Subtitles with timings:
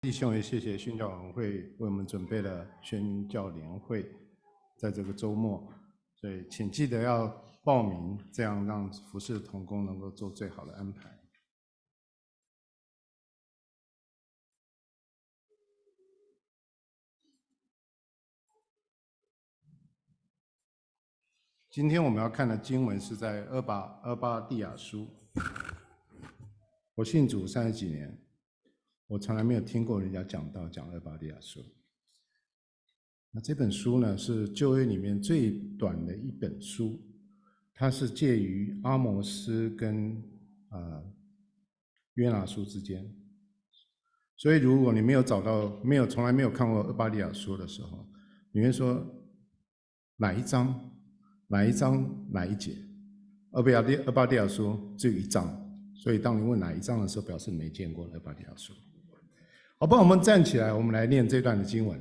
[0.00, 4.08] 弟兄也谢谢宣教委员会为我们准备了宣教联会，
[4.76, 5.68] 在这个周末，
[6.14, 7.26] 所以请记得要
[7.64, 11.18] 报名，这样让服事同工能够做最好的安排。
[21.68, 25.08] 今天我们要看的经文是在《俄巴俄巴底亚书》。
[26.94, 28.16] 我信主三十几年，
[29.08, 31.60] 我从来没有听过人家讲到讲《俄巴利亚书》。
[33.30, 37.00] 那这本书呢，是旧约里面最短的一本书，
[37.74, 40.12] 它是介于阿摩斯跟
[40.68, 41.14] 啊、呃、
[42.14, 43.10] 约拿书之间。
[44.36, 48.06] 所以如果你没有找到，没有从来没有看过《俄巴利亚书》的时候，
[48.52, 49.04] 你会说
[50.16, 50.92] 哪一章？
[51.46, 52.76] 哪一章哪一节？
[53.52, 55.48] 俄巴底俄巴利亚书只有一章，
[55.94, 58.74] 所以当你问哪一章的时候，表示你没见过俄巴利亚书。
[59.80, 61.96] 好吧，我们站起来，我们来念这段的经文。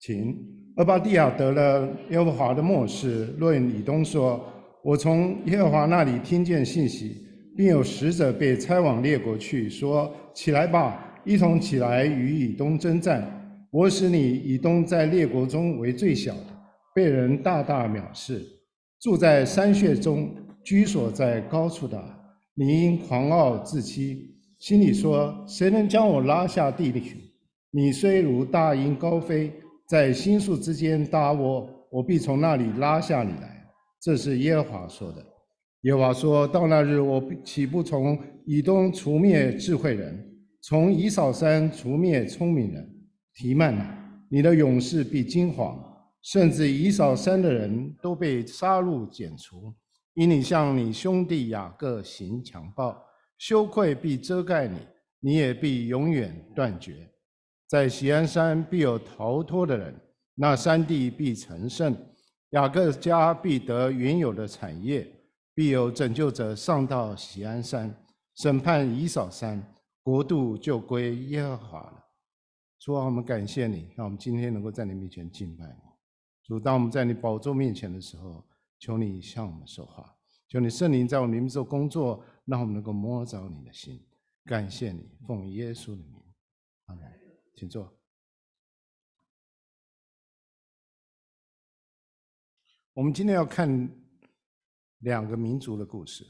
[0.00, 0.34] 请，
[0.76, 4.42] 俄巴底亚得了耶和华的默示，论以东说
[4.82, 13.30] ：“我从耶和华那里听见信息，并有使者被差往列国去，说：起来吧，一同起来与以东征战。”
[13.70, 16.58] 我使你以东在列国中为最小的，
[16.94, 18.42] 被人大大藐视，
[19.00, 22.15] 住在山穴中，居所在高处的。
[22.58, 27.18] 你因狂傲自欺，心里说：谁能将我拉下地里去？
[27.70, 29.52] 你虽如大鹰高飞，
[29.86, 33.62] 在星宿之间搭窝，我必从那里拉下你来。
[34.00, 35.22] 这是耶和华说的。
[35.82, 40.26] 耶和华说到那日，我岂不从以东除灭智慧人，
[40.62, 42.90] 从以扫山除灭聪明人？
[43.34, 45.76] 提幔哪，你的勇士必惊惶，
[46.22, 49.74] 甚至以扫山的人都被杀戮剪除，
[50.16, 52.96] 因你向你兄弟雅各行强暴，
[53.36, 54.78] 羞愧必遮盖你，
[55.20, 57.06] 你也必永远断绝。
[57.66, 59.94] 在锡安山必有逃脱的人，
[60.34, 61.94] 那山地必成圣，
[62.50, 65.06] 雅各家必得原有的产业，
[65.54, 67.94] 必有拯救者上到锡安山，
[68.36, 69.62] 审判以扫山，
[70.02, 72.04] 国度就归耶和华了。
[72.78, 75.90] 主啊，我们感谢你，让我们今天能够在你面前敬拜你。
[76.42, 78.42] 主，当我们在你宝座面前的时候，
[78.78, 80.15] 求你向我们说话，
[80.48, 84.00] 求你圣灵在我们里面做工作，让我们能够摸着你的心。
[84.44, 86.22] 感谢你，奉耶稣的名，
[86.86, 87.04] 阿门。
[87.56, 87.92] 请坐。
[92.92, 93.90] 我们今天要看
[95.00, 96.24] 两个民族的故事，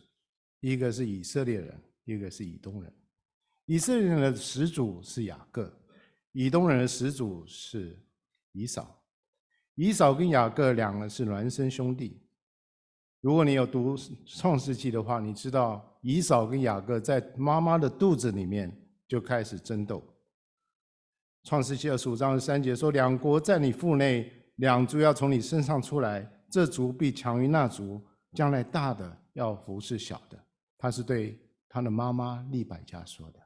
[0.60, 2.92] 一个是以色列人，一个是以东人。
[3.66, 5.72] 以色列人的始祖是雅各。
[6.32, 7.98] 以东人的始祖是
[8.52, 9.02] 以扫，
[9.74, 12.25] 以扫跟雅各两个是孪生兄弟。
[13.26, 18.72] 如果你有读创世纪的话，你知道以扫跟雅各在妈妈的肚子里面
[19.08, 20.00] 就开始争斗。
[21.42, 28.00] 创世纪二十五章三节说：“两国在你腹内，两族要从你身上出来，这族必强于那族，
[28.32, 30.38] 将来大的要服侍小的。”
[30.78, 31.36] 他是对
[31.68, 33.40] 他的妈妈利百加说的：“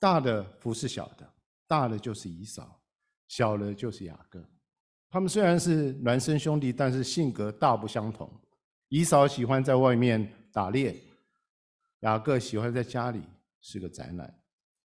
[0.00, 1.24] 大的服侍小的。”
[1.68, 2.82] 大的就是以扫，
[3.28, 4.44] 小的就是雅各。
[5.08, 8.28] 他们虽然是孪生兄弟，但是性格大不相同。
[8.88, 10.94] 以扫喜欢在外面打猎，
[12.00, 13.22] 雅各喜欢在家里
[13.60, 14.32] 是个宅男。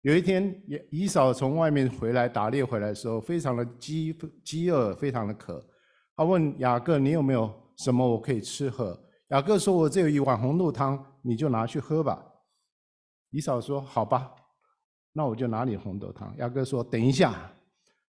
[0.01, 5.65] 有一天，以扫从外面回来打猎回来的时候，非常的饥饥饿，非常的渴。
[6.15, 8.97] 他问雅各：“你有没有什么我可以吃喝？”
[9.29, 12.23] 雅各说：“我这有一碗红豆汤，你就拿去喝吧。”
[13.31, 14.31] 以扫说：“好吧。”
[15.11, 16.35] 那我就拿你红豆汤。
[16.37, 17.51] 雅各说：“等一下，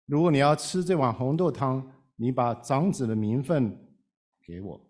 [0.05, 3.73] 如果你要吃这碗红豆汤，你把长子的名分
[4.45, 4.81] 给我。”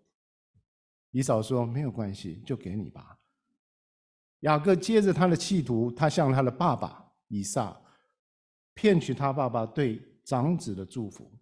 [1.16, 3.18] 以扫说：“没有关系，就给你吧。”
[4.40, 7.74] 雅各接着他的企图，他向他的爸爸以撒
[8.74, 11.32] 骗取他爸爸对长子的祝福。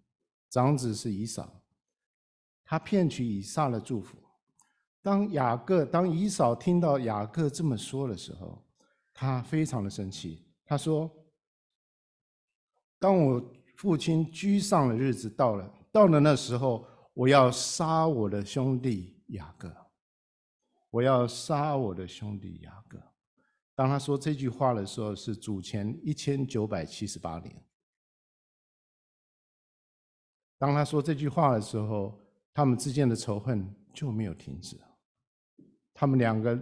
[0.49, 1.61] 长子是以扫，
[2.63, 4.17] 他骗取以撒的祝福。
[5.01, 8.65] 当雅各、当以扫听到雅各这么说的时候，
[9.13, 10.47] 他非常的生气。
[10.65, 11.11] 他说
[12.97, 19.75] ：“当我父亲居上的日子到了，到了那时候，我要杀我的兄弟雅各。
[20.89, 23.01] 我要杀我的兄弟雅各。”
[23.75, 27.65] 当他说这句话的时候，是主前一千九百七十八年。
[30.57, 32.19] 当他说这句话的时候，
[32.53, 34.79] 他们之间的仇恨就没有停止。
[35.93, 36.59] 他们两个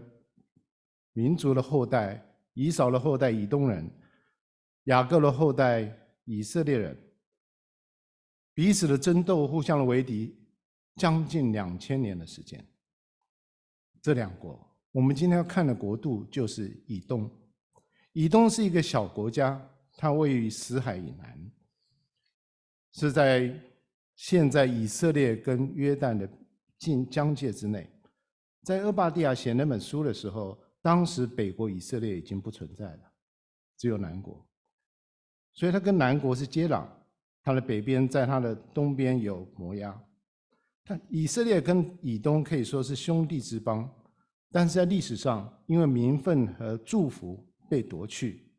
[1.14, 2.30] 民族的后代。
[2.56, 3.92] 以扫的后代以东人，
[4.84, 5.92] 雅各的后代
[6.24, 6.96] 以色列人，
[8.54, 10.43] 彼此的争斗，互相的为敌，
[10.96, 12.64] 将近两千年的时间。
[14.02, 14.60] 这两国
[14.92, 17.30] 我们今天要看的国度就是以东。
[18.12, 19.60] 以东是一个小国家，
[19.98, 21.52] 它位于死海以南，
[22.92, 23.52] 是在
[24.16, 26.30] 现在以色列跟约旦的
[26.78, 27.90] 近疆界之内。
[28.62, 33.12] 在厄巴底亚写那本书的时候，当时北国以色列已经不存在了，
[33.78, 34.48] 只有南国。
[35.54, 36.88] 所以它跟南国是接壤，
[37.42, 40.00] 它的北边在它的东边有摩押。
[40.86, 43.90] 它以色列跟以东可以说是兄弟之邦，
[44.52, 48.52] 但是在历史上因为名分和祝福被夺去，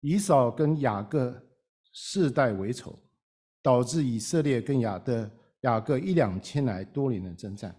[0.00, 1.42] 以扫跟雅各
[1.92, 2.98] 世代为仇，
[3.62, 5.30] 导致以色列跟雅的
[5.62, 7.74] 雅各一两千来多年的征战。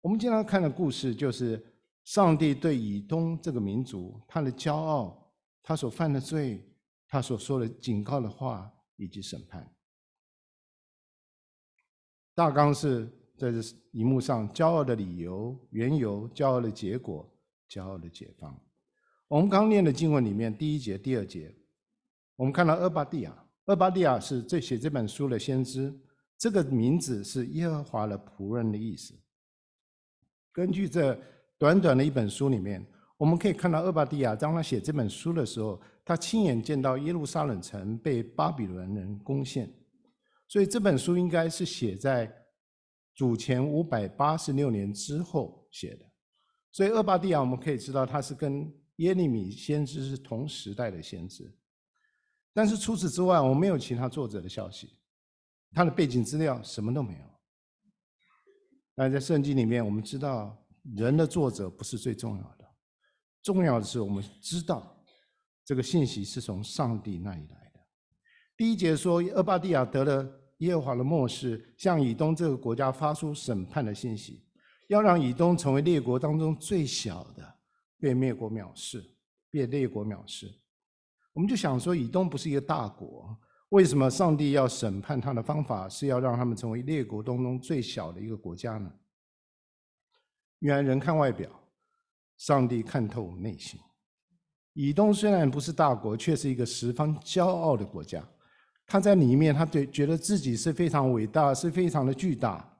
[0.00, 1.60] 我们经常看的故事，就是
[2.04, 6.64] 上帝对以东这个民族，他的骄傲，他所犯的罪，
[7.08, 9.73] 他所说的警告的话，以及审判。
[12.34, 13.60] 大纲是在这
[13.92, 17.32] 荧幕上：骄傲的理由、缘由、骄傲的结果、
[17.70, 18.60] 骄傲的解放。
[19.28, 21.54] 我们刚念的经文里面，第一节、第二节，
[22.36, 25.92] 我们看到厄巴底亚，厄巴底亚是这写这本书的先知，
[26.36, 29.14] 这个名字是耶和华的仆人的意思。
[30.52, 31.18] 根据这
[31.56, 32.84] 短短的一本书里面，
[33.16, 39.72] 我们可以看到，厄巴底亚当他写这本书的时候，他亲眼见到耶路撒冷城被巴比伦人攻陷，
[40.46, 42.32] 所以这本书应该是写在
[43.14, 46.04] 主前五百八十六年之后写的。
[46.70, 51.56] 所以，俄巴底亚我们可以知道，他是跟耶利米先知是同时代的先知。
[52.52, 54.98] 但是除此之外，我没有其他作者的消息，
[55.72, 57.24] 他的背景资料什么都没有。
[58.96, 60.56] 那在圣经里面，我们知道
[60.96, 62.68] 人的作者不是最重要的，
[63.42, 65.04] 重要的是我们知道
[65.64, 67.63] 这个信息是从上帝那里来。
[68.56, 70.24] 第一节说，俄巴底亚得了
[70.58, 74.46] 耶和华的默示，向以东这个国家发出审判的信息，
[74.88, 77.58] 要让以东成为列国当中最小的，
[77.98, 79.04] 被灭国藐视，
[79.50, 80.46] 被列国藐视。
[81.32, 83.36] 我们就想说，以东不是一个大国。
[83.70, 88.92] 为什么上帝要审判他的方法是要让他们成为列国当中最小的一个国家呢？
[90.60, 91.50] 原来人看外表，
[92.36, 93.80] 上帝看透内心。
[94.74, 98.24] 以东虽然不是大国，却是一个十分骄傲的国家。
[98.86, 102.78] 他在里面，他对觉得自己是非常伟大，是非常的巨大。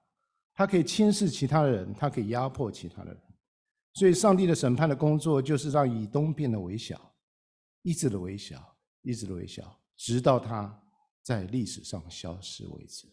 [0.54, 3.20] 他可以轻视其他的人，他可以压迫其他的人。
[3.94, 7.14] 所以，上帝的审判的工作就是让以东变得微小，
[7.82, 10.80] 一直的微小，一直的微小，直到他。
[11.22, 13.08] 在历史上消失为止。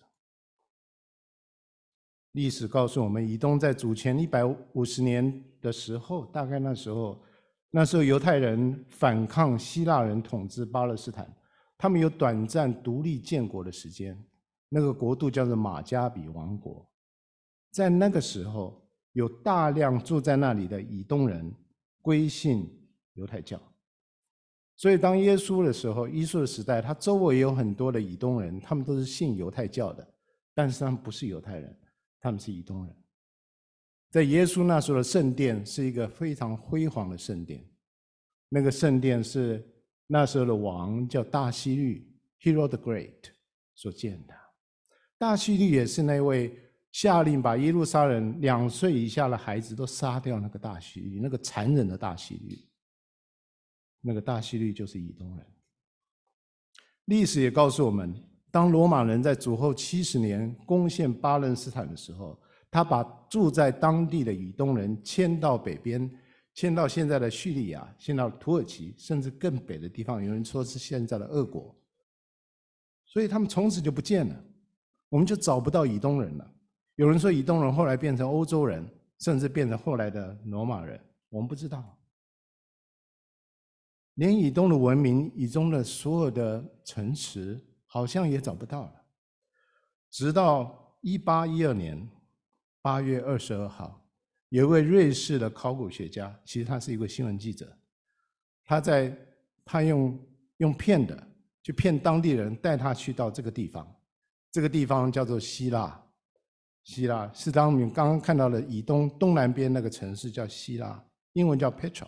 [2.33, 7.23] 历史告诉我们，以东在主前一百五十年的时候，大概那时候，
[7.69, 11.33] 那时候犹太人反抗希腊人统治巴勒斯坦，
[11.81, 14.15] 他们有短暂独立建国的时间。
[14.69, 16.87] 那个国度叫做马加比王国。
[17.71, 21.51] 在那个时候，有大量住在那里的以东人
[21.99, 22.69] 归信
[23.15, 23.59] 犹太教。
[24.75, 30.07] 所以，当耶稣的时候，耶稣的时代，他周围有很多的以东人，他们都是信犹太教的，
[30.53, 31.75] 但是他们不是犹太人，
[32.19, 32.95] 他们是以东人。
[34.11, 37.65] 在耶稣那时候的圣殿是一个非常辉煌的圣殿，
[38.49, 39.67] 那个圣殿是
[40.13, 42.05] 那时候的王叫大希律
[42.41, 43.31] （Hero the Great）
[43.75, 44.33] 所建的。
[45.17, 46.53] 大希律也是那位
[46.91, 52.59] 下令把耶路撒冷两岁以下的孩子都杀掉那个大希律，那个残忍的大希律。
[54.01, 55.45] 那个大希律就是以东人。
[57.05, 58.13] 历史也告诉我们，
[58.51, 62.37] 当罗马人在主后七十年攻陷巴勒斯坦的时候，
[62.69, 66.11] 他把住在当地的以东人迁到北边，
[66.53, 71.75] 迁到现在的叙利亚，迁到土耳其，甚至更北的地方，有人说是现在的俄国。
[73.05, 74.43] 所以他们从此就不见了，
[75.09, 76.53] 我们就找不到以东人了。
[76.95, 78.85] 有人说以东人后来变成欧洲人，
[79.19, 81.97] 甚至变成后来的罗马人，我们不知道。
[84.15, 88.93] 连以东的文明，以东的所有的城池，好像也找不到了。
[90.09, 92.09] 直到一八一二年
[92.81, 94.00] 八月二十二号，
[94.51, 97.73] 有一位瑞士的考古学家，其实他是一个新闻记者，
[98.65, 99.17] 他在
[99.63, 100.19] 他用
[100.57, 101.25] 用骗的，
[101.63, 103.87] 去骗当地人，带他去到这个地方。
[104.51, 106.03] 这个地方叫做希腊，
[106.83, 112.07] 希腊是当我们刚刚看到的以东东南边那个城市叫希腊，英文叫 Petra。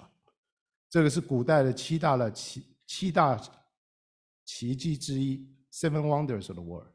[0.90, 3.42] 这个是古代的七大的奇七大
[4.44, 6.92] 奇迹之一，Seven Wonders of the World。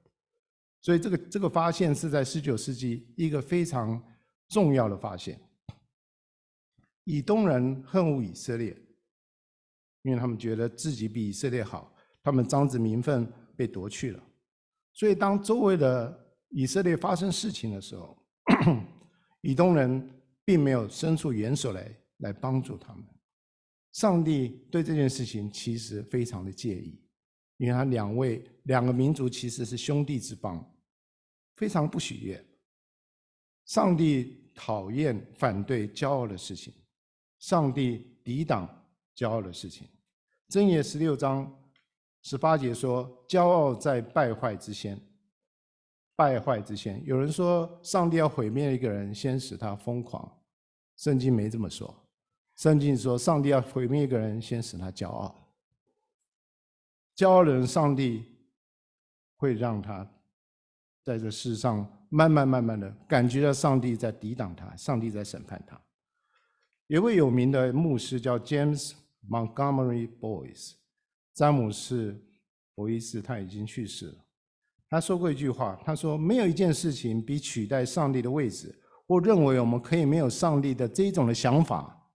[0.82, 4.02] 所以这个这个发现是在十九世纪一个非常
[4.48, 5.40] 重要的发现。
[7.04, 8.76] 以东人恨恶以色列，
[10.02, 14.22] 因为他们觉得自己比以色列好，他们长子名分被夺去了。
[14.92, 18.16] 所以当周围的以色列发生事情的时候，
[19.40, 20.10] 以东人
[20.44, 23.04] 并没有伸出援手来来帮助他们。
[23.92, 27.00] 上帝对这件事情其实非常的介意，
[27.56, 30.62] 因为他两位两个民族其实是兄弟之邦，
[31.56, 32.44] 非常不喜悦。
[33.68, 36.72] 上帝讨厌反对骄傲的事情，
[37.38, 38.66] 上帝抵挡
[39.14, 39.86] 骄傲的事情。
[40.48, 41.54] 箴言十六章
[42.22, 44.98] 十八节说：“骄傲在败坏之先。”
[46.16, 50.26] 败坏之先，有人说上帝要毁灭一个人，先使他疯狂。
[50.96, 51.94] 圣经没这么说，
[52.56, 55.54] 圣经说上帝要毁灭一个人，先使他骄傲。
[57.14, 58.24] 骄傲的人，上帝
[59.36, 60.10] 会让他
[61.02, 65.80] 在这世上慢慢慢慢的感觉到上帝在抵挡他，上帝在审判他。
[66.86, 68.92] 有位有名的牧师叫 James
[69.28, 70.72] Montgomery Boyce，
[71.34, 72.12] 詹姆斯·
[72.74, 74.24] 博伊斯，他已经去世了。
[74.88, 78.74] 他说过一句话，他说：“没有一件事情比取代上帝的位置，
[79.06, 82.10] 或认为我们可以没有上帝的这种的想法，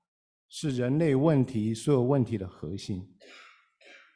[0.49, 3.07] 是人类问题所有问题的核心。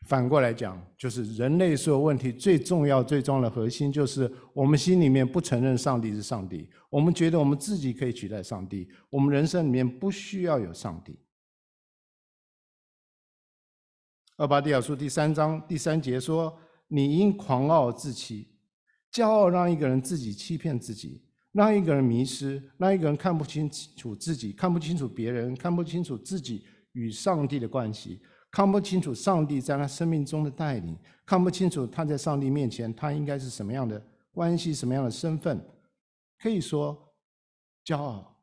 [0.05, 11.19] 反过来讲，就是人类所有问题最重要、最重要的核心，就是我们心里面不承认上帝是上帝，我们觉得我们自己可以取代上帝，我们人生里面不需要有上帝。”
[14.37, 16.57] 俄巴底亚书第三章第三节说。
[16.89, 18.47] 你因狂傲自欺，
[19.11, 34.01] 骄傲让一个人自己欺骗自己，让一个人迷失，让一个人看不清楚自己，看不清楚别人，看不清楚自己与上帝的关系，看不清楚上帝在他生命中的带领，看不清楚他在上帝面前他应该是什么样的
[34.31, 35.59] 关系，什么样的身份。
[36.39, 37.13] 可以说，
[37.85, 38.39] 骄傲，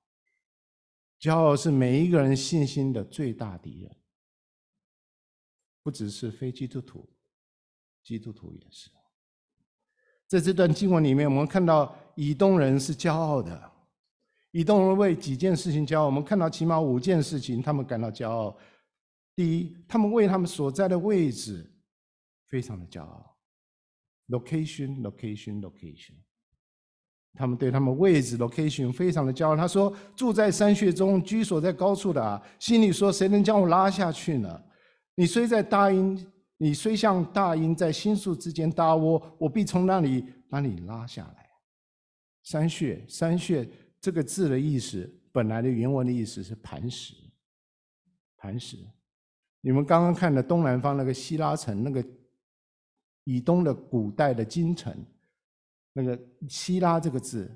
[1.20, 3.96] 骄傲是每一个人信心的最大敌人，
[5.82, 7.08] 不只是非基督徒。
[8.02, 8.90] 基督徒也是，
[10.26, 13.72] 在这段经文里面，我们看到以东人是骄傲的。
[14.50, 16.06] 以东人为几件事情骄傲？
[16.06, 18.56] 我们看到起码五件事情，他们感到骄傲。
[19.34, 21.72] 第一，他们为他们所在的位置
[22.46, 23.36] 非常的骄傲。
[24.28, 26.14] Location, location, location。
[27.34, 29.56] 他们对他们位置 location 非常的骄傲。
[29.56, 34.64] 他说：“住在山穴中，居所在高处的啊，心里说：谁能将我拉下去呢？
[35.14, 36.18] 你虽在大鹰。”
[36.56, 41.50] 你虽像大鹰在新树之间搭窝，我必从那里把你拉下来。
[42.44, 43.68] 山穴，山穴
[44.00, 47.12] 这个字的意思，本来的原文的意思是磐石。
[48.36, 48.78] 磐石，
[49.64, 52.04] 你们刚刚看的东南方那个希拉城，那个
[53.24, 54.94] 以东的古代的京城，
[55.94, 57.50] 那个希拉这个字，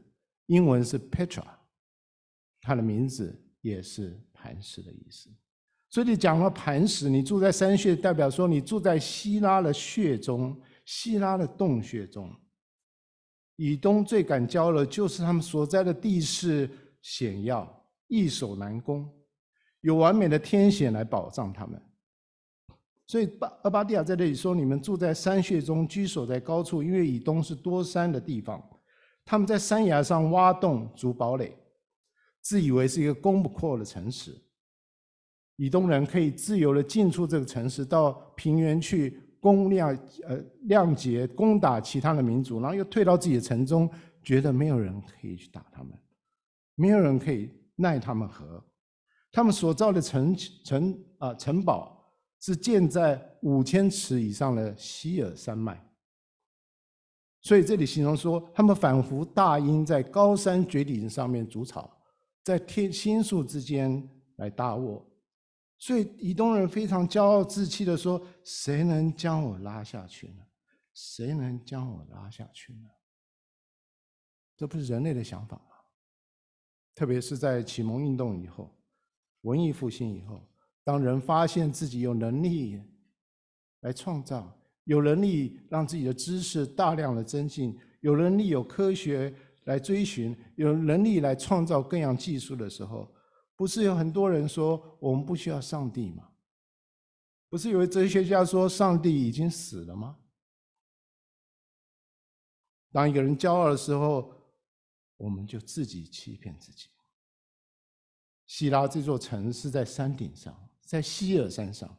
[0.46, 1.44] 英文是 Petra，
[2.62, 5.28] 它的名字也是磐石的意思。
[5.90, 12.34] 所以你讲了磐石，你住在山穴，代表说你住在希拉的穴中，希拉的洞穴中。
[13.56, 16.70] 以东最敢骄傲，就是他们所在的地势
[17.02, 19.06] 险要，易守难攻，
[19.82, 21.78] 有完美的天险来保障他们。
[23.08, 28.62] 所以巴俄巴蒂亚在这里说，你们住在山穴中，居所在高处，因为以东是多山的地方，
[29.24, 31.56] 他们在山崖上挖洞筑堡垒，
[32.42, 34.36] 自以为是一个攻不破的城池。
[35.56, 43.88] 以东人可以自由地进出这个城市，到平原去攻亮呃亮节攻打其他的民族，然后又退到自己的城中，
[44.22, 45.92] 觉得没有人可以去打他们，
[46.74, 48.62] 没有人可以奈他们何。
[49.32, 51.97] 他们所造的城城啊城堡
[52.40, 55.82] 是建在五千尺以上的希尔山脉，
[57.40, 61.90] 所以这里形容说，他们仿佛大鹰在高山绝顶上面筑巢，
[62.44, 65.04] 在天星宿之间来搭窝。
[65.80, 70.42] 所以以东人非常骄傲自弃的说：“谁能将我拉下去呢？
[70.92, 72.88] 谁能将我拉下去呢？”
[74.56, 75.76] 这不是人类的想法吗？
[76.96, 78.76] 特别是在启蒙运动以后、
[79.42, 80.47] 文艺复兴以后，
[80.88, 82.80] 当人发现自己有能力
[83.80, 93.14] 来创造，有能力让自己的知识大量的增进，有能力有科学来追寻，有能力来创造各样技术的时候。
[93.54, 96.26] 不是有很多人说我们不需要上帝吗？
[97.50, 100.16] 不是有位哲学家说上帝已经死了吗？
[102.92, 104.32] 当一个人骄傲的时候，
[105.18, 106.88] 我们就自己欺骗自己。
[108.46, 111.94] 希拉这座城是在山顶上，在希尔山上。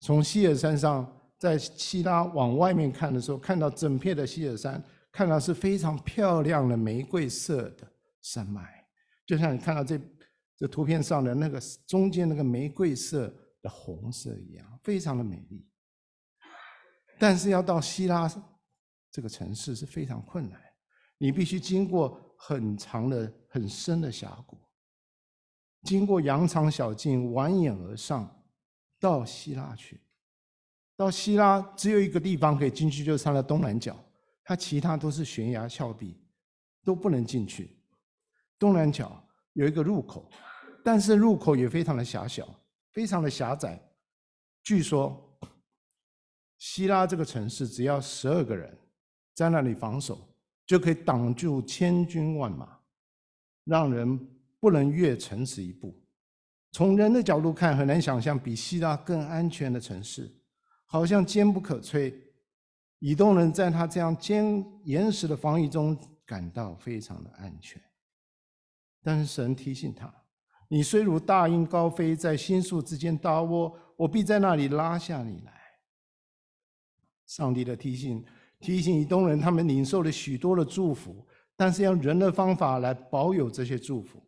[0.00, 1.06] 从希尔山上，
[1.38, 4.82] 在希拉往外面看的时候，看到整片的希尔山，
[5.12, 7.86] 看到是非常漂亮的玫瑰色的
[8.22, 8.84] 山脉，
[9.26, 10.00] 就像你看到这。
[10.58, 13.28] 这图片上的那个中间那个玫瑰色
[13.60, 15.68] 的红色一样，非常的美丽。
[17.18, 18.26] 但是要到希拉
[19.10, 20.58] 这个城市是非常困难，
[21.18, 24.58] 你必须经过很长的、很深的峡谷，
[25.86, 28.28] 经过羊肠小径，蜿蜒而上，
[28.98, 30.00] 到希腊去。
[30.96, 33.96] 到希腊只有一个地方可以进去，就是它的东南角，
[34.42, 36.18] 它其他都是悬崖峭壁，
[36.82, 37.78] 都不能进去。
[38.58, 40.28] 东南角有一个入口，
[40.82, 42.48] 但是入口也非常的狭小，
[42.92, 43.80] 非常的狭窄。
[44.62, 45.38] 据说，
[46.58, 48.76] 希腊这个城市只要十二个人
[49.34, 50.18] 在那里防守，
[50.66, 52.78] 就可以挡住千军万马，
[53.64, 54.18] 让人
[54.66, 55.96] 不能越城池一步。
[56.72, 60.28] 从人的角度看，很难想象比希腊更安全的城市。
[60.86, 62.12] 好像坚不可摧，
[62.98, 67.80] 以东人在他这样坚严实的防御中感到非常的安全。
[69.04, 70.12] 但是神提醒他
[70.66, 75.52] ：“你虽如大鹰高飞，在新树之间搭窝，我必在那里拉下你来。”
[77.24, 78.24] 上帝的提醒
[78.58, 84.20] 提醒以东人，他们领受了许多的祝福，但是用人的方法来保有这些祝福，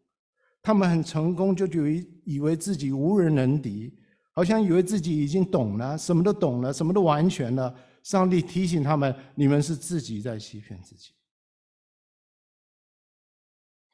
[0.68, 3.90] 他们很成功，就以为以为自己无人能敌。
[4.34, 7.74] 好像以为自己已经懂了，什么都懂了，什么都完全了。
[8.02, 11.12] 上帝提醒他们：你们是自己在欺骗自己。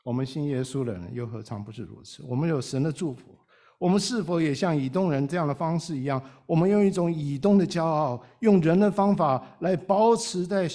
[0.02, 2.24] 我们信耶稣的人又何尝不是如此？
[2.24, 3.38] 我们有神的祝福，
[3.78, 6.20] 我们是否也像以东人这样的方式一样？
[6.44, 10.68] 我们用一种以东的骄傲，用人的方法来保持在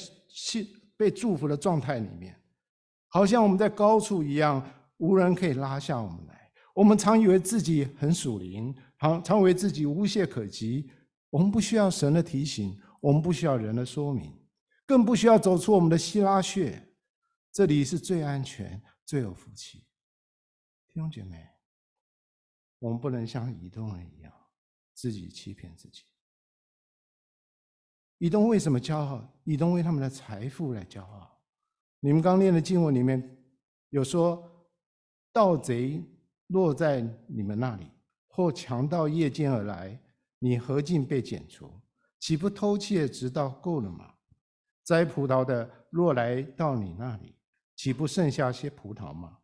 [0.96, 2.34] 被祝福的状态里面，
[3.10, 4.66] 好像我们在高处一样，
[5.00, 6.52] 无人可以拉下我们来。
[6.74, 8.74] 我们常以为自己很属灵。
[9.00, 10.92] 常常以为自己无懈可击，
[11.30, 14.38] 我们不需要神的提醒，我们不需要人的说明，
[14.86, 16.86] 更不需要走出我们的希拉穴。
[17.50, 19.80] 这里是最安全、最有福气。
[20.90, 21.48] 弟兄姐妹，
[22.80, 24.34] 我们不能像移动人一样，
[24.94, 26.04] 自己欺骗自己。
[28.18, 29.34] 移动为什么骄傲？
[29.46, 31.42] 移动为他们的财富来骄傲。
[32.02, 33.38] 你们刚念的经文里面
[33.92, 34.59] 有说，
[35.40, 36.04] 盗贼
[36.48, 37.90] 落在你们那里。
[38.28, 39.98] 或强盗夜间而来，
[40.38, 41.72] 你何竟被剪除？
[42.20, 44.16] 岂不偷窃直到够了吗？
[44.84, 47.38] 摘葡萄的若来到你那里，
[47.78, 49.38] 岂不剩下些葡萄吗？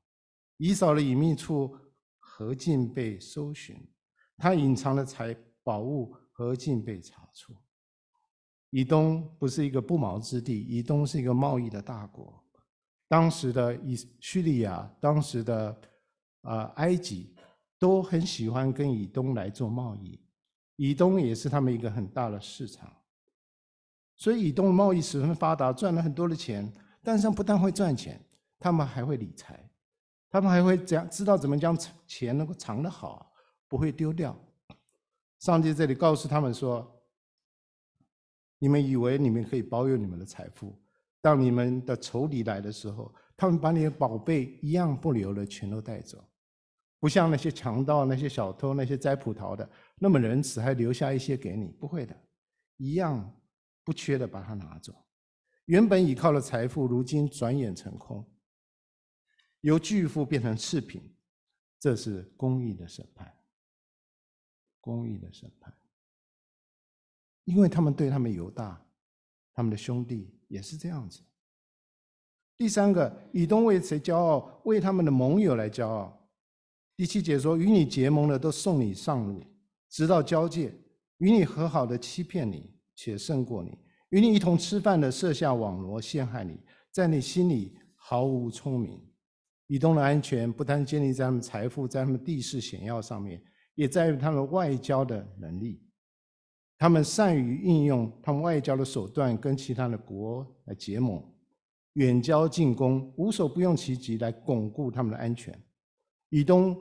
[0.58, 1.78] 以扫的隐秘处
[2.20, 3.78] 何竟被搜寻？
[4.36, 7.56] 他隐藏的财宝物何竟被查出？
[8.70, 12.45] 以东不是一个不毛之地，以东是一个贸易的大国。
[13.08, 15.70] 当时的以叙利亚，当时的
[16.42, 17.32] 啊、呃、埃及。
[17.78, 20.18] 都很喜欢跟以东来做贸易，
[20.78, 22.90] 以东也是他们一个很大的市场，
[24.16, 26.72] 所以以东贸易十分发达，赚了很多的钱。
[27.04, 28.20] 但是不但会赚钱，
[28.58, 29.70] 他们还会理财，
[30.32, 33.30] 他们还会这样知道怎么将钱能够藏得好，
[33.68, 34.36] 不会丢掉。
[35.40, 37.06] 上帝这里告诉他们说
[38.58, 40.82] ：“你们以为你们可以保有你们的财富，
[41.26, 46.24] 当你们的仇敌来的时候，他们把你的宝贝一样不留了，全都带走。”
[47.02, 51.72] 不像那些强盗、那些小偷、那些摘葡萄的那么仁慈，还留下一些给你。
[51.80, 52.16] 不会的，
[52.78, 53.42] 一样
[53.84, 54.94] 不缺的把它拿走。
[55.66, 58.24] 原本倚靠的财富，如今转眼成空，
[59.62, 61.02] 由巨富变成次品，
[61.80, 63.36] 这是公义的审判。
[64.80, 65.74] 公义的审判，
[67.46, 68.80] 因为他们对他们犹大，
[69.56, 71.22] 他们的兄弟也是这样子。
[72.58, 74.62] 第三个，以东为谁骄傲？
[74.64, 76.30] 为他们的盟友来骄傲。
[76.96, 79.44] 第七节说：“与你结盟的都送你上路，
[79.90, 80.70] 直到交界；
[81.18, 83.72] 与你和好的欺骗你，且胜过你；
[84.10, 86.58] 与你一同吃饭的设下网罗陷害你，
[86.92, 89.02] 在你心里毫无聪明。”
[89.68, 95.85] 以东的安全不单建立在他们财富、在他们地势险要上面，也在于他们外交的能力。
[96.78, 101.24] 他们善于运用他们外交的手段，跟其他的国来结盟，
[101.94, 105.58] 远交近攻，无所不用其极来巩固他们的安全。
[106.30, 106.76] 以东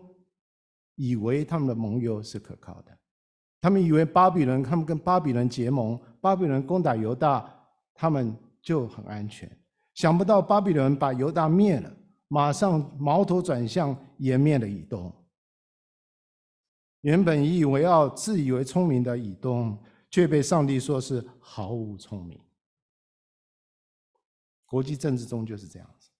[0.97, 2.99] 以为他们的盟友是可靠的，
[3.61, 7.49] 他们以为巴比伦，他们跟巴比伦结盟，巴比伦攻打犹大，
[7.95, 9.51] 他们就很安全。
[9.95, 15.13] 想不到巴比伦把犹大灭了，马上矛头转向也灭了以东。
[17.05, 19.79] 原本引以为傲、自以为聪明的以东，
[20.11, 22.41] 却被上帝说是毫无聪明。
[24.67, 26.11] 国际政治中就是这样子。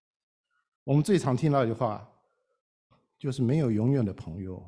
[0.85, 2.09] 我们最常听到一句话。
[3.17, 4.63] 就是没有永远的朋友，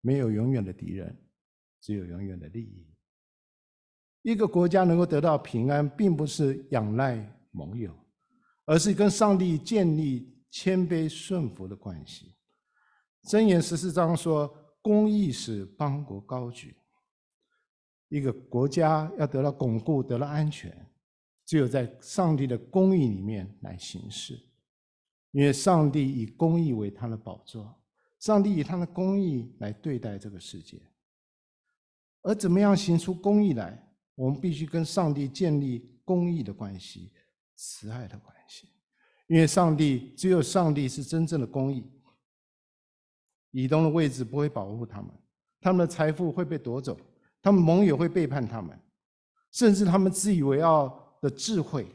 [0.00, 1.14] 没有永远的敌人，
[1.82, 2.86] 只有永远的利益。
[4.22, 7.18] 一个国家能够得到平安，并不是仰赖
[7.50, 7.94] 盟友，
[8.64, 12.34] 而是跟上帝建立谦卑顺服的关系。
[13.24, 14.50] 箴言十四章说
[14.82, 16.76] ：“公义使邦国高举。”
[18.08, 20.74] 一个国家要得到巩固、得到安全，
[21.46, 24.40] 只有在上帝的公义里面来行事，
[25.30, 27.72] 因为上帝以公义为他的宝座。
[28.18, 30.82] 上帝以他的公义来对待这个世界。
[32.22, 33.86] 而怎么样行出公义来？
[34.14, 37.10] 我们必须跟上帝建立公义的关系、
[37.54, 38.68] 慈爱的关系，
[39.28, 41.90] 因为上帝只有上帝是真正的公义。
[43.50, 45.10] 以东的位置不会保护他们，
[45.60, 46.98] 他们的财富会被夺走，
[47.42, 48.78] 他们盟友会背叛他们，
[49.52, 51.86] 甚至他们自以为傲的智慧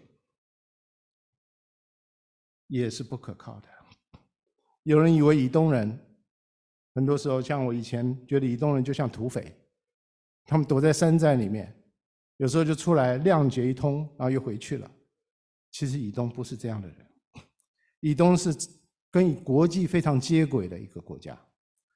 [2.67, 3.69] 也是不可靠的。
[4.83, 5.99] 有人以为以东人，
[6.93, 9.55] 很多时候像我以前觉得以东人就像土匪。
[10.47, 11.75] 他们躲在山寨里面，
[12.37, 14.87] 有时候就出来亮劫一通，然后又回去了。
[15.71, 16.97] 其实以东不是这样的人，
[17.99, 18.55] 以东是
[19.09, 21.35] 跟国际非常接轨的一个国家，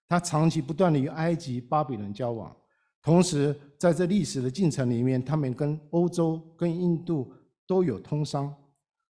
[0.10, 2.54] 他长期不断的与埃及、巴比伦交往，
[3.02, 7.32] 同时在这历史的进程里面，他们跟欧洲、跟印度
[7.65, 8.54] 都有通商，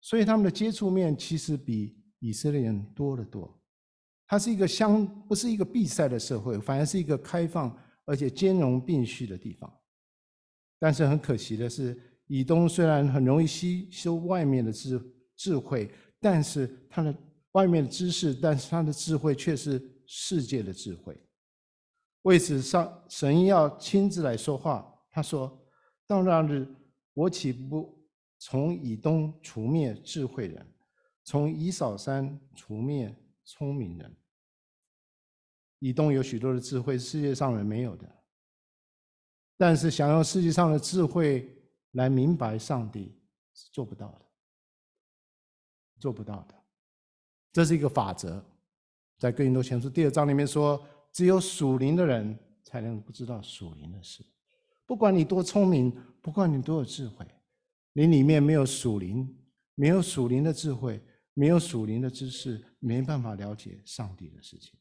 [0.01, 3.57] 所以他们的接触面其实比以色列人多得多。
[4.27, 7.73] 它是一个相，不是一个闭塞的社会，反而是一个开放。
[8.09, 9.69] 而且兼容并蓄的地方，
[10.79, 14.97] 但是很可惜的是，以东虽然很容易吸收外面的智
[15.35, 17.13] 智慧，但是他的
[17.51, 19.77] 外面的知识，但是他的智慧却是
[20.07, 21.15] 世界的智慧。
[22.23, 24.91] 为此，上神要亲自来说话。
[25.11, 25.63] 他说
[26.07, 26.67] ：“到那日，
[27.13, 28.03] 我岂不
[28.39, 30.73] 从以东除灭智慧人，
[31.23, 33.15] 从以扫山除灭
[33.45, 34.17] 聪明人？”
[35.79, 38.23] 以东有许多的智慧，世界上人没有的。
[39.55, 41.55] 但是想用世界上的智慧
[41.91, 43.19] 来明白上帝
[43.53, 44.25] 是做不到的，
[45.99, 46.55] 做不到的。
[47.51, 48.43] 这是一个法则，
[49.17, 54.23] 在哥林多前书第二章里面说，只有属灵的人才能不知道属灵的事。
[54.85, 57.25] 不管你多聪明，不管你多有智慧，
[57.93, 59.27] 你里面没有属灵，
[59.75, 61.01] 没有属灵的智慧，
[61.33, 64.73] 没有属灵的知识，没办法了解上帝的事情。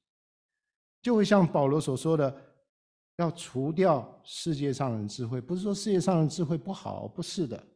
[1.02, 2.36] 就会像保罗所说的，
[3.16, 7.66] 要除掉世界上的智慧，不是说世界上的智慧不好，不是的，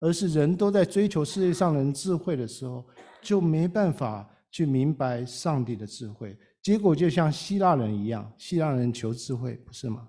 [0.00, 2.86] 而是人都在追求世界上人智慧的时候，
[3.22, 10.08] 就没办法去明白上帝的智慧，结果就像希腊人一样，希腊人求智慧，不是吗？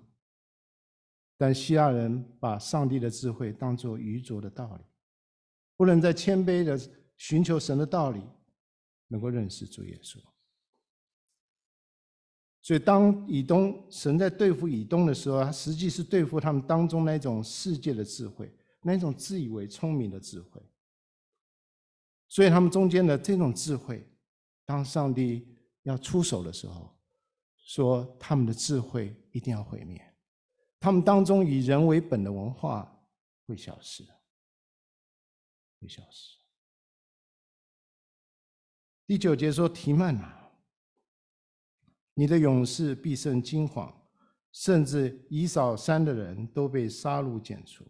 [1.36, 4.84] 但希腊人把上帝的智慧当作愚拙的道理，
[5.76, 6.78] 不能在谦卑的
[7.16, 8.22] 寻求神的道理，
[9.08, 10.18] 能够认识主耶稣。
[12.62, 18.50] 所以，当以东神在对付以东的时候，他实际是对付他们当中那种世界的智慧，
[18.82, 20.62] 那种自以为聪明的智慧。
[22.28, 24.06] 所以，他们中间的这种智慧，
[24.64, 25.46] 当上帝
[25.82, 26.96] 要出手的时候，
[27.56, 30.00] 说他们的智慧一定要毁灭，
[30.80, 33.08] 他们当中以人为本的文化
[33.46, 34.04] 会消失，
[35.80, 36.38] 会消失。
[39.06, 40.40] 第九节说提曼啊。
[42.16, 43.92] 你的勇士必胜惊惶，
[44.52, 47.84] 甚至以扫山的人都被杀戮剪除。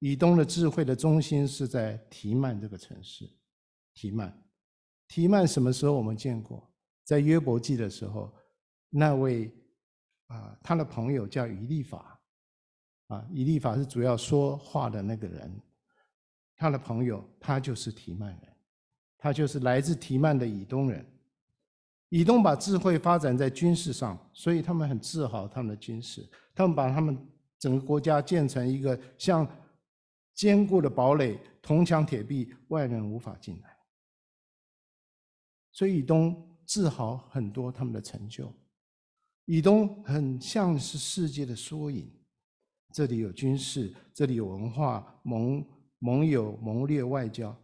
[0.00, 3.30] 以东的智慧的中心是在提曼这个城市。
[3.94, 4.41] 提曼，
[5.12, 6.66] 提曼什么时候我们见过？
[7.04, 8.32] 在约伯记的时候，
[8.88, 9.52] 那位
[10.28, 12.18] 啊，他的朋友叫以利法，
[13.08, 15.54] 啊，以利法是主要说话的那个人。
[16.56, 18.56] 他的朋友，他就是提曼人，
[19.18, 21.04] 他就是来自提曼的以东人。
[22.08, 26.26] 以东把智慧发展在军事上，所以他们很自豪他们的军事。
[26.54, 27.18] 他们把他们
[27.58, 29.46] 整个国家建成一个像
[30.34, 33.71] 坚固的堡垒，铜墙铁壁，外人无法进来。
[35.72, 38.52] 所以以东自豪很多他们的成就。
[39.46, 42.08] 以东很像是世界的缩影，
[42.92, 45.66] 这里有军事，这里有文化，盟
[45.98, 47.54] 盟友盟略外交，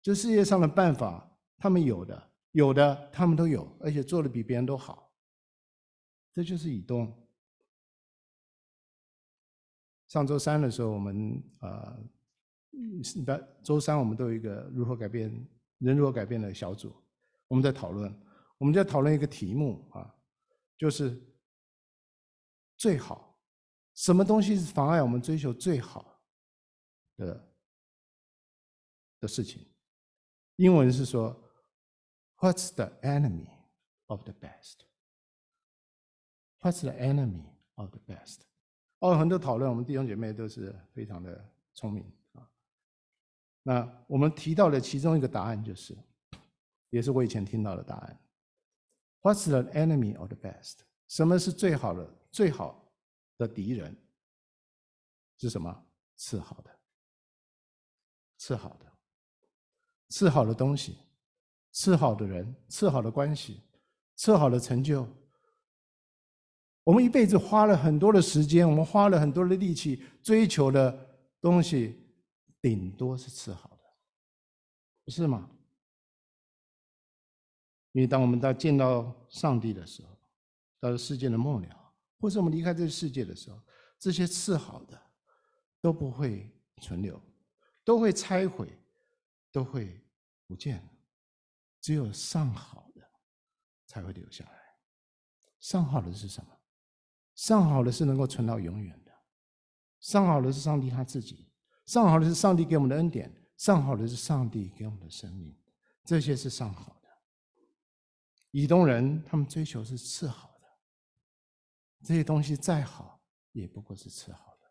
[0.00, 2.30] 这世界上的办法他们有的。
[2.52, 5.12] 有的，他们都有，而且做的比别人都好。
[6.32, 7.14] 这就是以东。
[10.08, 11.98] 上周三的时候，我们啊，
[13.62, 15.30] 周三我们都有一个如何改变
[15.80, 16.96] 人如何改变的小组，
[17.48, 18.12] 我们在讨论，
[18.58, 20.14] 我们在讨论一个题目啊，
[20.76, 21.20] 就是
[22.76, 23.38] 最好，
[23.94, 26.22] 什么东西是妨碍我们追求最好
[27.16, 27.54] 的
[29.20, 29.66] 的事情？
[30.56, 31.42] 英文是说。
[32.38, 33.48] What's the enemy
[34.08, 34.84] of the best?
[36.60, 38.40] What's the enemy of the best?
[38.98, 42.04] 哦，很多讨论，我们弟兄姐妹都是非常的聪明
[42.34, 42.46] 啊。
[43.62, 45.96] 那我们提到的其中一个答案就是，
[46.90, 48.20] 也是我以前听到的答案。
[49.22, 50.78] What's the enemy of the best?
[51.08, 52.92] 什么是最好的、最好
[53.38, 53.96] 的敌人？
[55.38, 55.86] 是什么？
[56.16, 56.70] 次好的，
[58.38, 58.92] 次好的，
[60.08, 60.98] 次好的东西。
[61.72, 63.60] 次好的人，次好的关系，
[64.14, 65.06] 测好的成就。
[66.84, 72.02] 我们一辈子花了很多的时间，我们花了很多的力气追求的东西，
[72.62, 73.82] 顶多是次好的，
[75.04, 75.50] 不是吗？
[77.96, 80.10] 因为当我们到见到上帝的时候，
[80.78, 83.58] 到了世界的末了，或是我们离开这个世界的时候，
[83.98, 85.00] 这些赐好的
[85.80, 87.18] 都不会存留，
[87.82, 88.70] 都会拆毁，
[89.50, 89.98] 都会
[90.46, 90.86] 不见。
[91.80, 93.00] 只有上好的
[93.86, 94.52] 才会留下来。
[95.58, 96.50] 上好的是什么？
[97.34, 99.12] 上好的是能够存到永远的。
[100.00, 101.50] 上好的是上帝他自己。
[101.86, 103.34] 上好的是上帝给我们的恩典。
[103.56, 105.56] 上好的是上帝给我们的生命。
[106.04, 106.95] 这些是上好。
[108.58, 110.66] 以东人他们追求是次好的，
[112.02, 113.20] 这些东西再好
[113.52, 114.66] 也不过是次好的。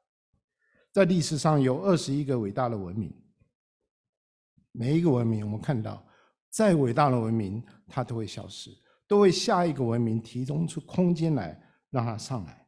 [0.91, 3.15] 在历史上有二十一个伟大的文明，
[4.71, 6.03] 每一个文明我们看到，
[6.49, 11.55] 再伟大的文明它都会消失，都为下一个文明提供出空间来
[11.91, 12.67] 让它上来。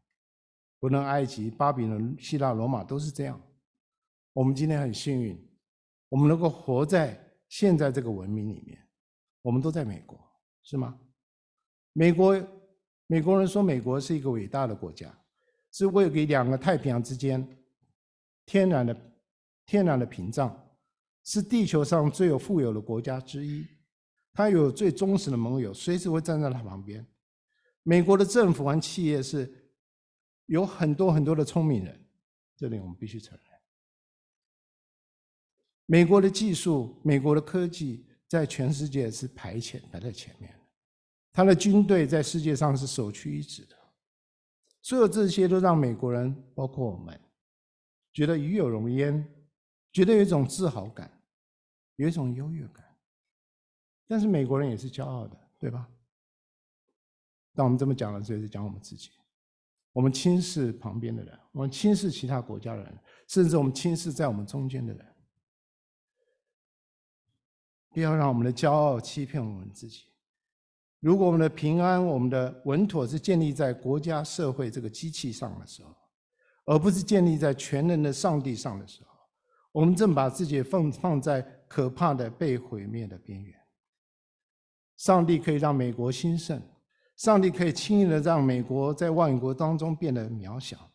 [0.78, 3.42] 不论埃及、巴比伦、希腊、罗马都是这样。
[4.34, 5.36] 我们今天很幸运，
[6.10, 8.88] 我们能够活在现在这个文明里面，
[9.42, 10.16] 我们都在美国，
[10.62, 10.96] 是吗？
[11.98, 12.40] 美国，
[13.08, 15.12] 美国人说美国是一个伟大的国家，
[15.72, 17.44] 是为给两个太平洋之间
[18.46, 18.96] 天然的
[19.66, 20.56] 天然的屏障，
[21.24, 23.66] 是地球上最有富有的国家之一，
[24.32, 27.04] 它有最忠实的盟友，随时会站在它旁边。
[27.82, 29.52] 美国的政府和企业是
[30.46, 32.00] 有很多很多的聪明人，
[32.56, 33.60] 这里我们必须承认。
[35.88, 40.54] 美国的技术，美国的科技，在全世界是排前排在前面。
[41.38, 43.76] 他的军队在世界上是首屈一指的，
[44.82, 47.22] 所有这些都让美国人，包括我们，
[48.12, 49.24] 觉得与有荣焉，
[49.92, 51.22] 觉得有一种自豪感，
[51.98, 52.84] 有一种优越感。
[54.08, 55.88] 但是美国人也是骄傲的，对吧？
[57.54, 59.12] 当我们这么讲了，这是讲我们自己，
[59.92, 65.06] 我们轻视旁边的人，我们轻视其他国家的人，甚至我们轻视在我们中间的人。
[67.92, 70.06] 不要让我们的骄傲欺骗我们自己。
[71.00, 75.96] 如果我们的平安、我们的稳妥是建立在国家、社会这个机器上的时候，
[76.66, 79.16] 而不是建立在全能的上帝上的时候，
[79.72, 83.56] 我们正把自己放放在可怕的被毁灭的边缘。
[84.98, 86.60] 上帝可以让美国兴盛，
[87.16, 90.92] 上帝可以轻易的让美国在万国当中变得渺小，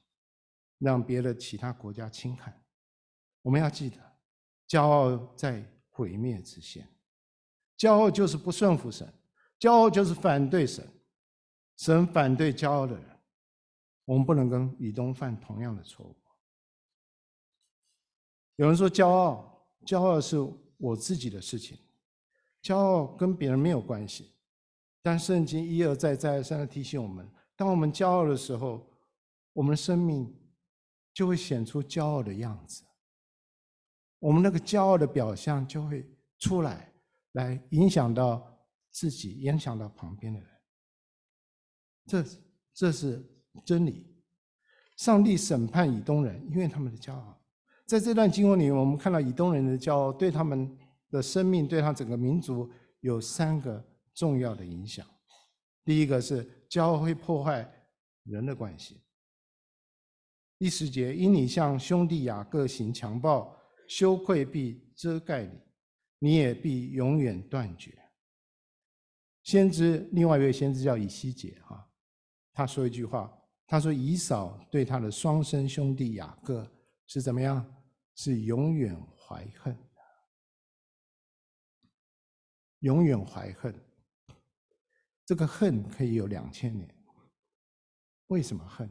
[0.79, 2.61] 让别的其他国家轻看。
[3.43, 3.97] 我们要记得，
[4.69, 6.85] 骄傲在毁灭之先，
[7.79, 9.07] 骄傲就是不顺服神。
[9.63, 10.85] 骄傲就是反对神，
[11.77, 13.05] 神反对骄傲的人。
[14.05, 16.17] 我们不能跟以东犯同样的错误。
[18.57, 20.37] 有人说骄傲，骄傲是
[20.79, 21.79] 我自己的事情，
[22.61, 24.33] 骄傲跟别人没有关系。
[25.01, 28.85] 但圣经一而再、再而三的提醒我们：当我们骄傲的时候，
[29.53, 30.37] 我们的生命
[31.15, 32.83] 就会显出骄傲的样子，
[34.19, 36.05] 我们那个骄傲的表象就会
[36.41, 36.93] 出来，
[37.35, 38.49] 来影响到。
[38.93, 40.49] 自己影响到旁边的人，
[42.07, 42.25] 这
[42.73, 43.25] 这是
[43.65, 44.07] 真理。
[44.97, 47.43] 上帝审判以东人，因为他们的骄傲。
[47.87, 50.79] 在这段经文里，我们看到以东人的骄傲对他们
[51.11, 55.05] 的生命，对他整个民族有三个重要的影响。
[55.85, 57.69] 第一个是骄傲会破坏
[58.25, 59.03] 人的关系。
[60.59, 65.61] 第十节，因你向兄弟雅各行强暴，羞愧必遮盖你，
[66.19, 67.99] 你也必永远断绝。
[69.43, 71.91] 先知，另外一位先知叫以西结哈，
[72.53, 73.33] 他说一句话，
[73.67, 76.71] 他说以扫对他的双生兄弟雅各
[77.07, 77.69] 是怎么样？
[78.15, 80.03] 是永远怀恨的，
[82.81, 83.75] 永远怀恨。
[85.25, 86.95] 这个恨可以有两千年。
[88.27, 88.87] 为什么恨？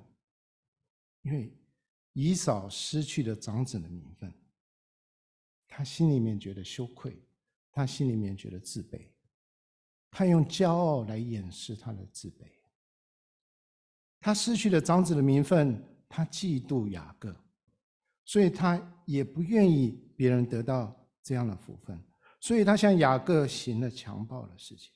[1.22, 1.56] 因为
[2.14, 4.34] 以扫失去了长子的名分，
[5.68, 7.24] 他心里面觉得羞愧，
[7.72, 9.11] 他心里面觉得自卑。
[10.12, 12.44] 他用骄傲来掩饰他的自卑，
[14.20, 17.34] 他失去了长子的名分，他嫉妒雅各，
[18.26, 20.94] 所以他也不愿意别人得到
[21.24, 21.98] 这样的福分，
[22.42, 24.92] 所以他向雅各行了强暴的事情。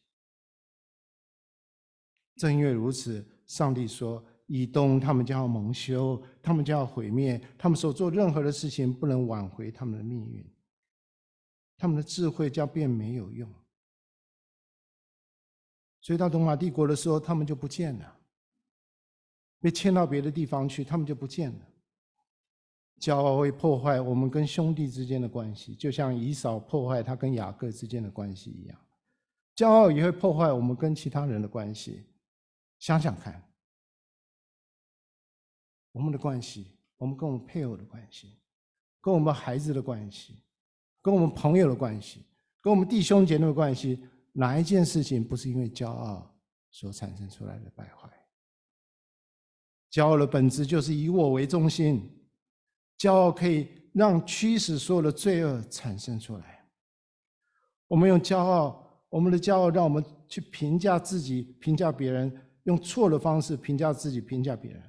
[2.35, 10.45] 正因为如此，上帝说：以东他们将要蒙羞，他们将要毁灭，他们所做任何的事情不能挽回他们的命运，
[11.77, 13.49] 他们的智慧将变没有用。
[16.05, 18.15] 所以到罗马帝国的时候，他们就不见了，
[19.59, 21.67] 被迁到别的地方去，他们就不见了。
[22.99, 28.79] 骄傲会破坏我们跟兄弟之间的关系，就像以扫破坏他跟雅各之间的关系一样。
[29.55, 32.03] 骄傲也会破坏我们跟其他人的关系。
[32.77, 33.41] 想想看，
[35.91, 38.37] 我们的关系，我们跟我们配偶的关系，
[39.01, 40.35] 跟我们孩子的关系，
[41.01, 42.21] 跟我们朋友的关系，
[42.61, 43.99] 跟我们弟兄姐妹的关系，
[44.37, 46.37] 哪一件事情不是因为骄傲
[46.69, 48.09] 所产生出来的败坏？
[49.89, 52.27] 骄傲的本质就是以我为中心，
[52.97, 56.67] 骄傲可以让驱使所有的罪恶产生出来。
[57.87, 64.83] 我们用骄傲，我们的骄傲让我们去评价自己、评价别人，用错的方式评价自己、评价别人，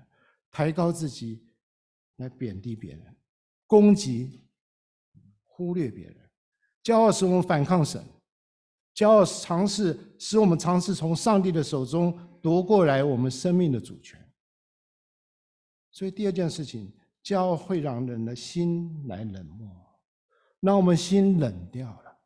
[0.50, 1.46] 抬高自己
[2.16, 3.16] 来贬低别人，
[3.64, 4.44] 攻击、
[5.44, 6.16] 忽略别人。
[6.82, 8.04] 骄傲使我们反抗神，
[8.96, 14.18] 骄傲尝试使我们尝试从上帝的手中夺过来我们生命的主权。
[15.90, 16.90] 所以第二件事情，
[17.22, 19.70] 骄傲会让人的心来冷漠，
[20.60, 22.16] 让我们心冷掉了。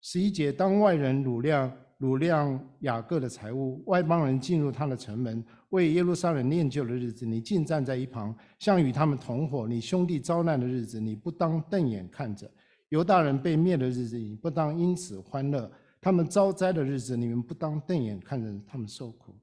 [0.00, 1.54] 十一节，当外人掳掠
[2.00, 2.32] 掳掠
[2.80, 9.68] 雅各的财物，外邦人进入他的城门，为耶路撒冷念旧的日子，你竟站在一旁，像与他们同伙。
[9.68, 12.48] 你兄弟遭难的日子，你不当瞪眼看着；
[12.88, 15.70] 犹大人被灭的日子，你不当因此欢乐；
[16.00, 19.34] 他们遭灾的日子，你们不当瞪眼看着他们受苦。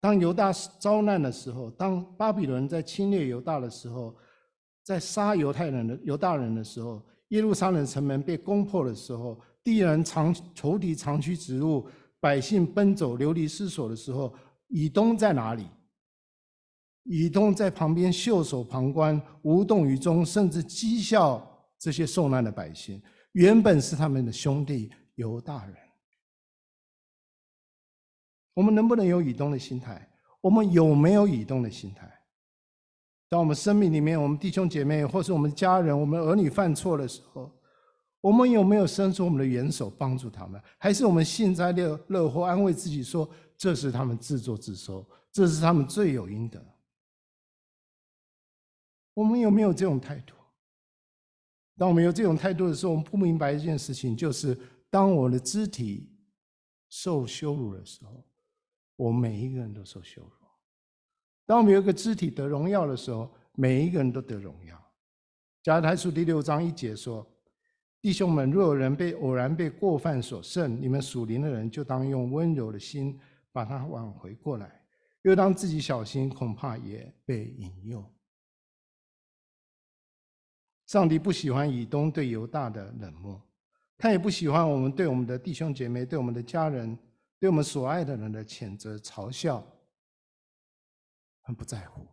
[0.00, 4.14] 当犹大遭难的时候，当巴比伦在侵略犹大的时候，
[4.84, 11.88] 在杀犹太人的犹大人的时候，耶路撒冷城门被攻破的时候，敌人长仇敌长驱直入，
[12.20, 14.32] 百姓奔走流离失所的时候，
[14.68, 15.66] 以东在哪里？
[17.02, 25.76] 以东在旁边袖手旁观，无动于衷，甚至讥笑这些受难的百姓，原本是他们的兄弟犹大人。
[28.54, 30.10] 我们能不能有以东的心态？
[30.40, 32.10] 我们有没有以东的心态？
[33.28, 37.52] 当我们生命里面，我们弟兄姐妹或是我们家人、我们儿女犯错的时候，
[38.20, 40.62] 我们有没有伸出我们的援手帮助他们？
[40.78, 46.64] 还是我们幸灾乐乐祸，安慰自己说这是他们自作自受，这是他们罪有应得？
[49.12, 50.35] 我们有没有这种态度？
[51.76, 54.58] 当我们有这种态度的时候，我们不明白一件事情，就是
[54.90, 56.10] 当我的肢体
[56.88, 58.24] 受羞辱的时候。
[58.98, 60.30] 我们每一个人都受羞辱。
[61.44, 64.82] 当我们有一个肢体得荣耀的时候，每一个人都得荣耀。
[65.62, 67.30] 加拉太书第六章一节说
[68.00, 73.20] ：“弟兄们，若有人被偶然被过犯所胜，你们属灵的人就当用温柔的心
[73.52, 74.82] 把他挽回过来，
[75.24, 78.02] 又当自己小心，恐怕也被引诱。”
[80.86, 83.40] 上帝不喜欢以东对犹大的冷漠，
[83.98, 86.98] 他也不喜欢我们对我们的弟兄姐妹、对我们的家人。
[87.38, 89.62] 对我们所爱的人的谴责、嘲笑，
[91.42, 92.06] 很不在乎，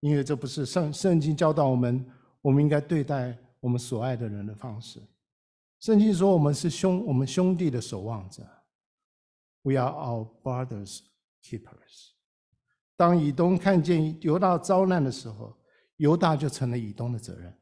[0.00, 5.02] 因为这不是圣圣经教导我们，我们应该对待我们所爱的人的方式。
[5.80, 8.42] 圣经说我们是兄，我们兄弟的守望者
[9.60, 11.00] ，We are our brothers'
[11.42, 12.12] keepers。
[12.96, 15.54] 当以东看见犹大遭难的时候，
[15.98, 17.56] 犹大就成了以东的责任。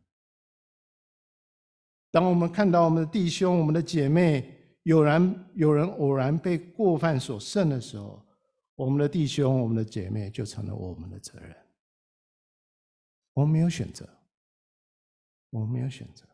[2.10, 8.24] 当我们看到我们的弟兄、我们的姐妹，有人有人偶然被过犯所胜的时候，
[8.74, 11.54] 我们的弟兄、我们的姐妹就成了我们的责任。
[13.34, 14.08] 我们没有选择，
[15.50, 16.24] 我们没有选择，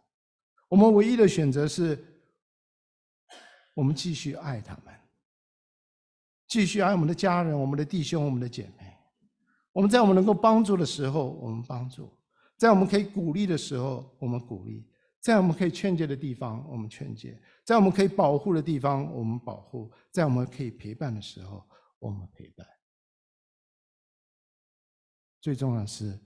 [0.68, 1.98] 我们唯一的选择是，
[3.74, 4.94] 我们继续爱他们，
[6.46, 8.81] 继续爱我们的家人、我们的弟兄、我们的姐妹。
[9.72, 12.04] 我们在我们能够帮助的时候，我们帮助；
[12.56, 14.84] 在我们可以鼓励的时候，我们鼓励；
[15.20, 17.40] 在我们可以劝诫的地方，我们劝诫。
[17.64, 21.66] 在我们可以保护的地方，我们保护；在我们可以陪伴的时候，
[21.98, 22.66] 我们陪伴。
[25.40, 26.20] 最重要的是，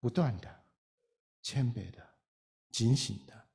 [0.00, 0.64] 不断的、
[1.42, 2.04] 谦卑的、
[2.70, 3.48] 警醒的，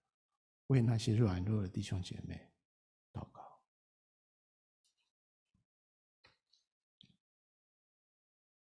[0.68, 2.40] 为那些软弱的弟兄姐妹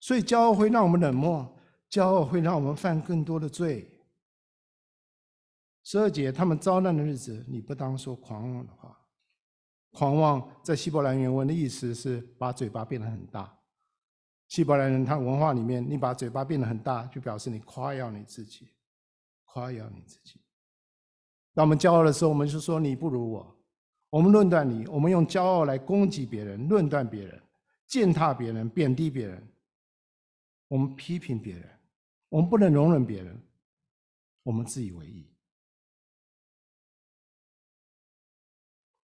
[0.03, 1.57] 所以，骄傲会让我们冷漠，
[1.89, 3.89] 骄傲会让我们犯更多的罪。
[5.81, 8.99] 十二节，他们遭难的日子，你不当说狂妄的话。
[9.93, 13.57] 狂妄在希伯来原文的意思是把嘴巴变得很大。
[14.49, 18.67] 希伯来人他文化里面，你把嘴巴变得很大，就表示你夸耀你自己，
[19.45, 20.41] 夸耀你自己。
[21.53, 23.57] 当我们骄傲的时候，我们就说你不如我，
[24.09, 27.41] 我们论断你，我们用骄傲来攻击别人，论断别人，
[27.87, 29.47] 践踏别人，贬低别人。
[30.73, 31.69] 我们批评别人，
[32.29, 33.39] 我们不能容忍别人，
[34.41, 35.31] 我们自以为义。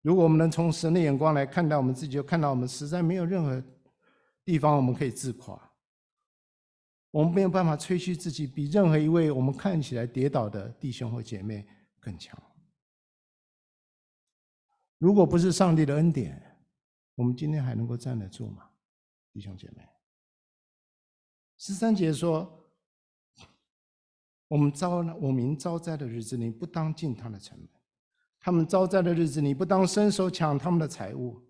[0.02, 3.62] 如果我们能从神的眼光来看待我们自己，就看到我们实在没有任何
[4.44, 5.57] 地方我们可以自夸。
[7.12, 11.64] 我们没有办法吹嘘自己比任何一位我们看起来跌倒的弟兄或姐妹
[12.00, 12.36] 更强。
[14.98, 16.59] 如果不是上帝的恩典，
[17.14, 18.68] 我们今天还能够站得住吗，
[19.32, 19.88] 弟兄姐妹？
[21.57, 22.66] 十三节说
[24.48, 27.66] ：“我们遭我民遭灾的日子，你不当进他的城门；
[28.40, 31.40] 他们遭灾的日子，你不当伸手抢他们的财物。”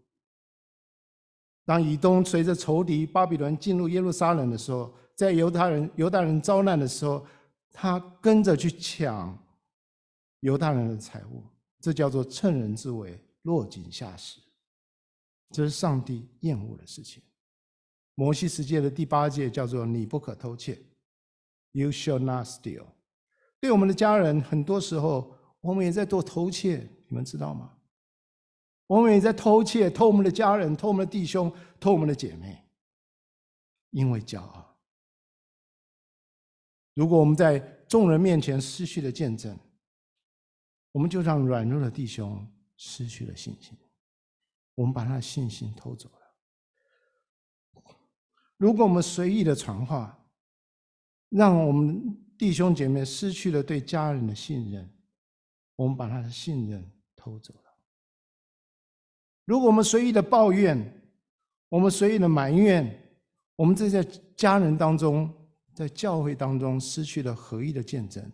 [1.67, 7.27] 当以东随着仇敌巴比伦进入耶路撒冷的时候，在犹太人犹大人遭难的时候，
[7.73, 9.37] 他跟着去抢
[10.41, 11.43] 犹大人的财物，
[11.81, 13.19] 这叫做趁人之危。
[13.45, 14.41] 落井下石，
[15.51, 17.23] 这是上帝厌恶的事情。
[18.15, 20.79] 摩西十诫的第八诫叫做“你不可偷窃
[21.73, 22.87] ”，You shall not steal。
[23.61, 27.77] 对我们的家人，很多时候我们也在做偷窃，你们知道吗？
[28.87, 32.63] 我们也在偷窃，偷我们的家人，偷我们的弟兄，偷我们的姐妹，
[33.91, 34.77] 因为骄傲。
[36.95, 37.59] 如果我们在
[37.89, 39.59] 众人面前失去了见证，
[40.93, 42.47] 我们就让软弱的弟兄。
[42.77, 43.79] 失去了信心，
[44.75, 46.24] 我们把他的信心偷走了。
[48.57, 50.19] 如果我们随意的传话，
[51.29, 54.89] 让我们弟兄姐妹失去了对家人的信任，
[55.77, 57.61] 我们把他的信任偷走了。
[59.45, 61.03] 如果我们随意的抱怨，
[61.69, 63.19] 我们随意的埋怨，
[63.57, 64.03] 我们这在
[64.37, 65.33] 家人当中，
[65.75, 68.31] 在教会当中失去了合一的见证，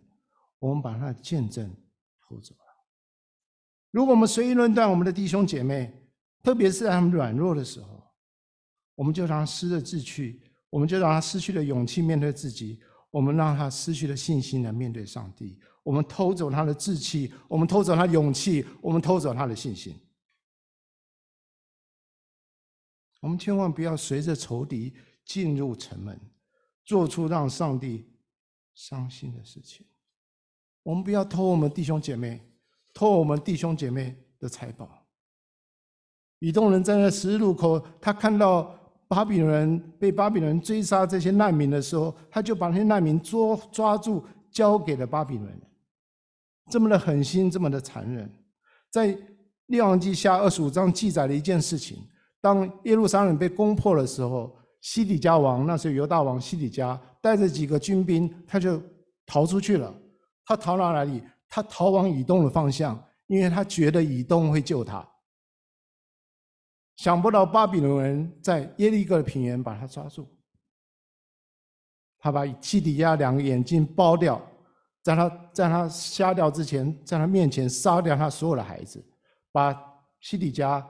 [0.59, 1.69] 我们把他的见证
[2.21, 2.61] 偷走了。
[3.91, 5.93] 如果我们随意论断我们的弟兄姐妹，
[6.43, 8.00] 特别是在他们软弱的时候，
[9.01, 10.39] 我们就让他失了志气，
[10.69, 12.79] 我们就让他失去了勇气面对自己，
[13.11, 19.97] 我们让他失去了信心来面对上帝，我们偷走他的志气，我们偷走他勇气，我们偷走他的信心。
[23.21, 24.95] 我们千万不要随着仇敌
[25.25, 26.21] 进入城门，
[26.85, 28.07] 做出让上帝
[28.75, 29.87] 伤心的事情。
[30.83, 32.47] 我们不要偷我们弟兄姐妹。
[32.93, 35.07] 偷我们弟兄姐妹的财宝。
[36.41, 38.75] 以东人站在十字路口，他看到
[39.11, 45.61] 巴比伦被巴比伦追杀这些难民的时候，他就把那些难民捉抓住，交给了巴比伦人。
[46.71, 48.31] 这么的狠心，这么的残忍。
[48.89, 49.19] 在
[49.67, 51.99] 列王记下二十五章记载了一件事情：
[52.41, 58.81] 当耶路撒冷被攻破的时候，西底家王，那时候犹大王西底家带着几个军兵，他就
[59.27, 59.93] 逃出去了。
[60.47, 61.21] 他逃到哪里？
[61.49, 62.97] 他逃往以东的方向，
[63.27, 65.05] 因为他觉得以东会救他。
[67.01, 70.29] 想不到巴比伦人在耶利哥的平原把他抓住，
[72.19, 74.39] 他把西底亚两个眼睛剥掉，
[75.01, 79.03] 在他在他瞎掉之前，在他面前杀掉他所有的孩子，
[79.51, 79.75] 把
[80.21, 80.87] 西底家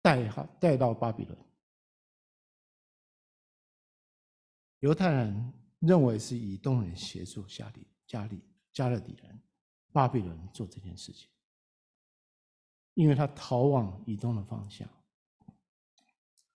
[0.00, 0.26] 带
[0.58, 1.38] 带到巴比伦。
[4.78, 8.40] 犹太人认为是以东人协助加利加利
[8.72, 9.38] 加勒底人。
[9.92, 11.28] 巴比伦做这件事情，
[12.94, 14.88] 因为他逃往以东的方向，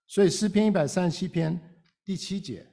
[0.08, 1.60] 所以诗篇一百三十七篇
[2.04, 2.68] 第七节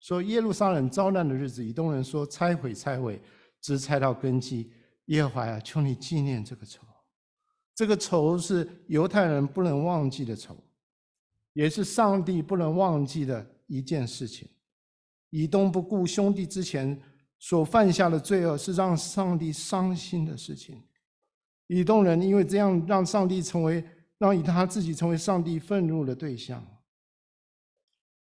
[0.00, 3.22] 说：耶路撒冷遭难的日子，以东人说拆毁拆毁，
[3.60, 4.72] 直拆到根基。
[5.06, 6.86] 耶和华啊，求你纪念这个仇，
[7.74, 10.56] 这个仇是犹太人不能忘记的仇，
[11.52, 14.48] 也是上帝不能忘记的一件事情。
[15.30, 17.00] 以东不顾兄弟之前
[17.38, 20.82] 所犯下的罪恶，是让上帝伤心的事情。
[21.72, 23.82] 以东人因为这样，让上帝成为，
[24.18, 26.62] 让以他自己成为上帝愤怒的对象。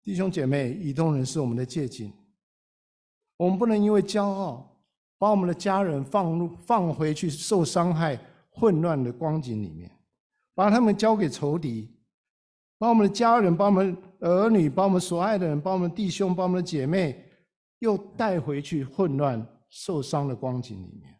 [0.02, 2.12] 弟兄姐妹，以东人是我们的借镜，
[3.36, 4.76] 我们不能因为骄傲，
[5.18, 8.18] 把我们的家人放入放回去受伤害、
[8.50, 9.88] 混乱的光景里面，
[10.54, 11.94] 把他们交给仇敌。
[12.80, 17.24] 把我们的家人、把我们儿女、把我们所爱的人、把我们弟兄、把我们的姐妹，
[17.80, 21.17] 又带回去混乱、受伤的光景里面，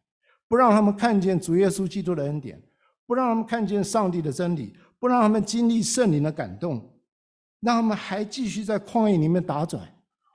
[0.49, 2.61] 不让他们看见主耶稣基督的恩典，
[3.07, 7.01] 不让他们看见上帝的真理，不让他们经历圣灵的感动，
[7.61, 9.86] 让他们还继续在旷野里面打转，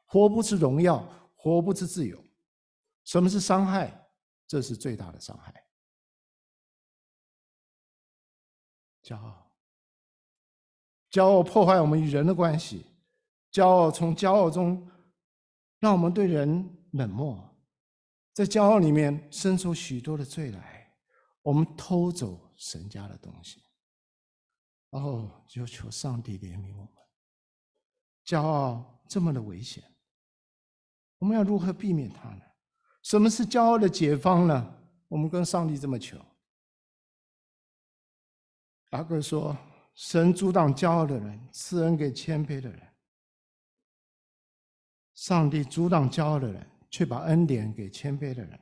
[0.06, 1.04] 活不出荣耀，
[1.36, 2.24] 活不出自由。
[3.04, 4.08] 什么是伤害？
[4.48, 5.54] 这是最大的伤害。
[9.04, 9.52] 骄傲。
[11.12, 12.86] 骄傲破坏我们与人的关系，
[13.52, 14.90] 骄傲从骄傲中
[15.80, 17.53] 让我们对人冷漠，
[18.34, 20.94] 在骄傲里面生出许多的罪来，
[21.42, 23.64] 我们偷走神家的东西。
[24.90, 26.90] 然后，就求上帝怜悯我们。
[28.26, 29.84] 骄傲这么的危险，
[31.20, 32.42] 我们要如何避免它呢？
[33.04, 34.76] 什么是骄傲的解放呢？
[35.08, 36.18] 我们跟上帝这么求。
[38.90, 39.56] 阿哥说。
[39.96, 42.94] 神阻挡骄傲的人，赐恩给谦卑的人。
[45.14, 48.60] 上帝阻挡骄傲的人，却把恩典给谦卑的人。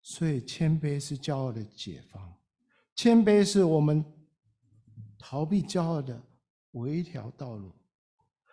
[0.00, 2.34] 所以，谦卑是骄傲的解放，
[2.94, 4.02] 谦卑是我们
[5.18, 6.18] 逃避骄傲的
[6.70, 7.70] 唯一一条道路，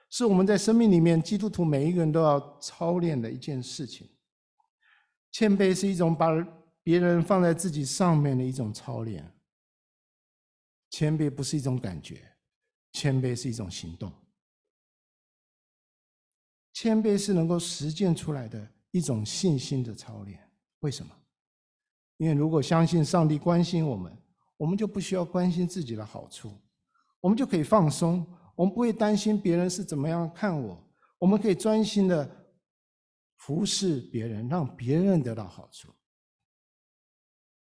[0.10, 4.10] 是我们在生命里面基督徒每一个人都要操练的一件事情。
[5.32, 6.30] 谦卑是一种把
[6.84, 9.26] 别人放在自己上面的一种操练。
[10.90, 12.22] 谦卑不是一种感觉，
[12.92, 14.12] 谦卑是一种行动。
[16.74, 20.40] 谦卑是能够实践出来的一种信心的操练。
[20.80, 21.12] 为什么？
[22.18, 24.12] 因为如果相信上帝关心我们，
[24.58, 26.52] 我们就不需要关心自己的好处，
[27.20, 30.78] 我们就可以放松，我们不会担心别人是怎么样看我，
[31.20, 32.30] 我们可以专心的
[33.38, 35.90] 服侍别人，让别人得到好处。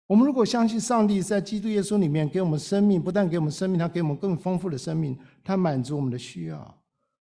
[0.06, 6.82] 我们如果相信上帝在基督耶稣里面给我们生命，不但给我们生命，他给我们更丰富的生命，他满足我们的需要，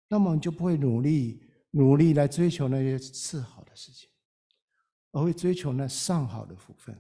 [0.07, 1.43] 那么我们就不会努力。
[1.75, 4.07] 努力来追求那些次好的事情，
[5.11, 6.95] 而会追求那上好的福分。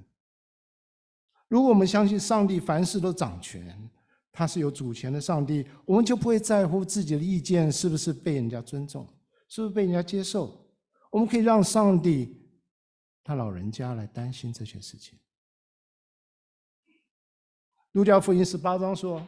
[1.47, 3.89] 如果我们相信上帝凡事都掌权，
[4.31, 9.07] 他是有主权的上帝，我们就不会在乎自己的意见是不是被人家尊重，
[9.47, 10.67] 是不是被人家接受。
[11.11, 12.49] 我们可以让上帝
[13.23, 15.19] 他老人家来担心这些事情。
[17.91, 19.23] 路加福音十八章说：“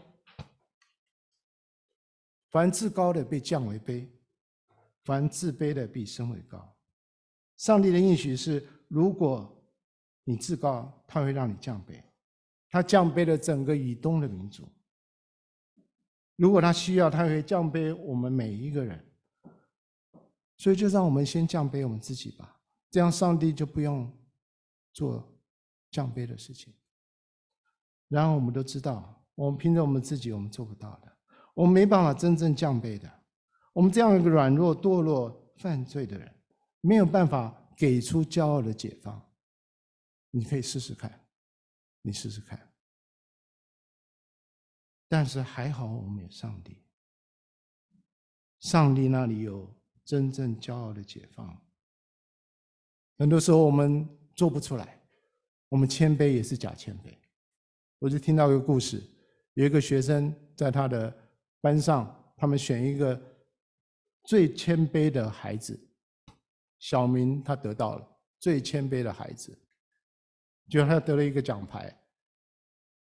[2.49, 4.07] 凡至高的被降为卑。”
[5.05, 6.75] 凡自卑的必升为高。
[7.55, 9.49] 上帝的应许是：如果
[10.25, 12.03] 你自高，他会让你降卑。
[12.69, 14.67] 他降卑了整个以东的民族。
[16.35, 19.01] 如果他需要，他会降卑我们每一个人。
[20.57, 24.11] 所以，就让我们先降卑我们自己吧，这样上帝就不用
[24.91, 25.25] 做
[25.91, 26.73] 降卑的事情。
[28.07, 31.17] 然后，我们都知道，我们凭着我们自己，我们做不到的，
[31.53, 33.09] 我们没办法真正降卑的。
[33.75, 36.33] 我们这样一个软弱、堕落、犯罪的人，
[36.79, 39.21] 没有办法给出骄傲的解放。
[40.31, 41.27] 你可以试试看，
[42.01, 42.57] 你试试看。
[45.09, 46.77] 但是还好，我们有上帝，
[48.61, 49.69] 上帝那里有
[50.05, 51.61] 真正骄傲的解放。
[53.17, 55.01] 很多时候我们做不出来，
[55.67, 57.13] 我们谦卑也是假谦卑。
[57.99, 59.03] 我就听到一个故事，
[59.55, 61.13] 有一个学生在他的
[61.59, 63.34] 班上，他们选一个。
[64.25, 65.79] 最谦卑的孩子，
[66.79, 68.07] 小明他得到了
[68.39, 69.57] 最谦卑的孩子，
[70.67, 71.95] 就他得了一个奖牌，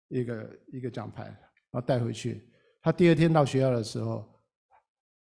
[0.09, 2.51] 一个一个奖牌，然后带回去。
[2.83, 4.29] 他第二天到学校的时候，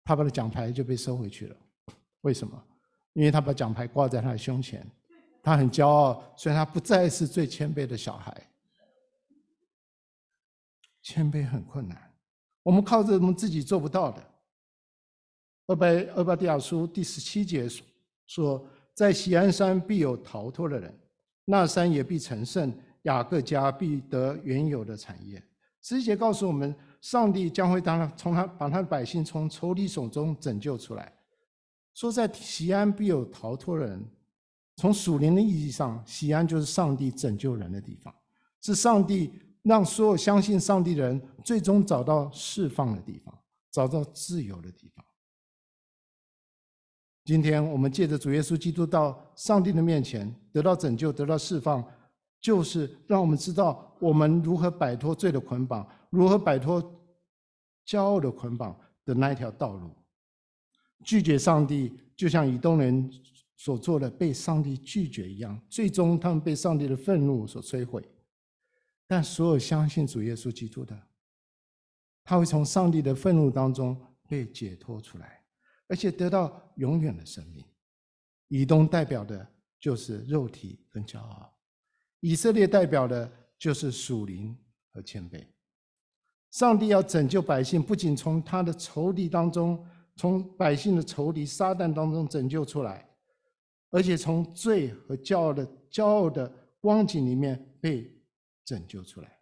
[0.03, 1.55] 他把的奖牌就被收回去了。
[2.21, 2.61] 为什么？
[3.13, 4.85] 因为他把奖牌挂在他的胸前，
[5.41, 8.51] 他很骄傲，所以他不再是最谦卑的小孩。
[11.01, 12.13] 谦卑很困难，
[12.63, 14.36] 我们靠着我们自己做不到的。
[15.67, 17.67] 俄伯俄伯底亚书第十七节
[18.25, 18.65] 说
[18.95, 20.97] ：“在锡安山必有逃脱的人，
[21.45, 25.41] 那山也必成圣，雅各家必得原有的产业。”
[25.83, 31.13] 十七节告诉我们，上帝将会当他从他把他的百姓从仇敌手中拯救出来。
[31.93, 34.05] 说在锡安必有逃脱的人，
[34.77, 38.13] 从属灵的意义上，锡安就是上帝拯救人的地方，
[38.61, 43.37] 是上帝让所有相信上帝的人最终找到释放的地方，
[43.69, 45.03] 找到自由的地方。
[47.27, 51.85] 今天我们借着主耶稣基督到上帝的面前，得到拯救，得到释放，
[52.39, 56.81] 就是让我们知道我们如何摆脱罪的捆绑，如何摆脱
[57.85, 58.73] 骄傲的捆绑
[59.03, 59.91] 的那一条道路。
[61.03, 63.11] 拒绝上帝，就像以东人
[63.57, 68.09] 所做的被上帝拒绝一样，最终他们被上帝的愤怒所摧毁。
[69.05, 70.97] 但所有相信主耶稣基督的，
[72.23, 75.36] 他会从上帝的愤怒当中被解脱出来。
[75.87, 77.65] 而且得到永远的生命。
[78.49, 79.45] 以东代表的
[79.79, 81.53] 就是肉体跟骄傲，
[82.21, 84.57] 以色列代表的就是属灵
[84.93, 85.43] 和谦卑。
[86.51, 89.85] 上帝要拯救百姓，不仅从他的仇敌当中，
[90.15, 93.07] 从百姓的仇敌撒旦当中拯救出来，
[93.89, 98.09] 而且从罪和骄傲的骄傲的光景里面被
[98.63, 99.39] 拯救出来。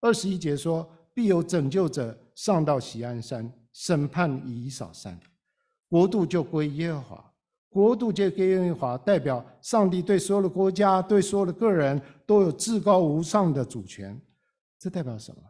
[0.00, 5.18] 二十一节说：“必有拯救者上到锡安山，审判以扫山。”
[5.88, 7.34] 国度就归耶和华，
[7.68, 14.20] 国度就归耶和华，代表上帝对所有的国家、对所有的个人都有至高无上的主权。
[14.78, 15.42] 这代表什么？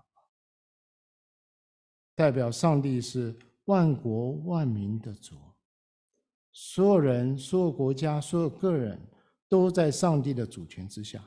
[2.15, 5.37] 代表上帝是万国万民的主，
[6.53, 9.01] 所有人、所有国家、所有个人
[9.49, 11.23] 都在上帝的主权之下。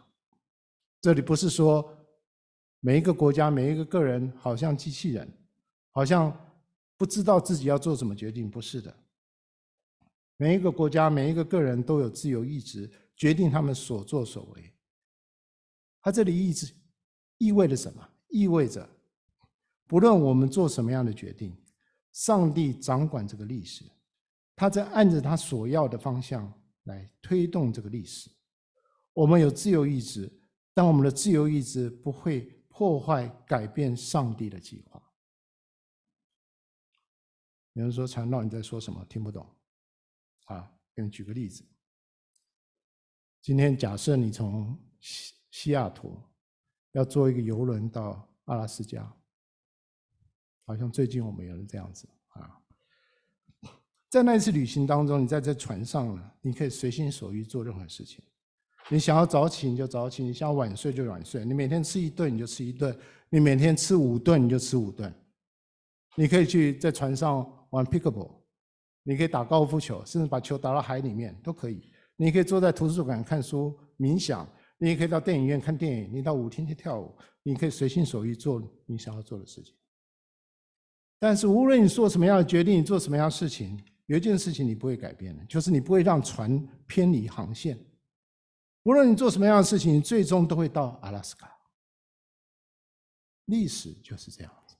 [0.99, 1.97] 这里不是说
[2.80, 5.32] 每一个国家、每一个个人好像机器人，
[5.91, 6.36] 好像
[7.01, 8.95] 不知道自己要做什么决定，不是的。
[10.37, 14.71] 每一个国家、每一个个人都有自由意志，决定他们所作所为。
[15.99, 16.71] 他这里意志
[17.39, 18.07] 意味着什么？
[18.29, 18.87] 意味着，
[19.87, 21.57] 不论我们做什么样的决定，
[22.11, 23.83] 上帝掌管这个历史，
[24.55, 28.29] 他在按着他所要的方向来推动这个历史。
[29.13, 30.31] 我们有自由意志，
[30.71, 35.01] 但我们的自由意志不会破坏、改变上帝的计划。
[37.74, 39.05] 有人说：“传道，你在说什么？
[39.05, 39.47] 听不懂。”
[40.45, 41.63] 啊，给你举个例子。
[43.41, 46.22] 今天假设你从西西雅图
[46.91, 49.09] 要坐一个游轮到阿拉斯加，
[50.65, 52.59] 好像最近我们有人这样子啊。
[54.09, 58.22] 在那一次旅行当中，你在这船上呢，你可以随心所欲做任何事情。
[58.89, 61.45] 你想要早起你就早起，你想要晚睡就晚睡。
[61.45, 62.99] 你每天吃一顿你就吃一顿，
[63.30, 65.13] 你每天吃五顿你就吃五顿。
[66.17, 67.49] 你可以去在船上。
[67.72, 68.41] 玩 pickleball，
[69.03, 71.91] 你可以打高尔夫球，甚至把球打到海里面都可以。
[72.15, 74.47] 你可以坐在图书馆看书、冥想，
[74.78, 79.76] 你也可以到电影院看电影，你到舞厅去跳舞，你可以随心所欲做你想要做的事情。
[81.17, 87.80] 但是无论你做什么样的决定，你做什么样的事情，有一件事情你不会改变的，就是你不会让船偏离航线。
[88.84, 91.49] 无论你做什么样的事情，你最终都会到阿拉斯加。
[93.45, 94.76] 历史就是这样子，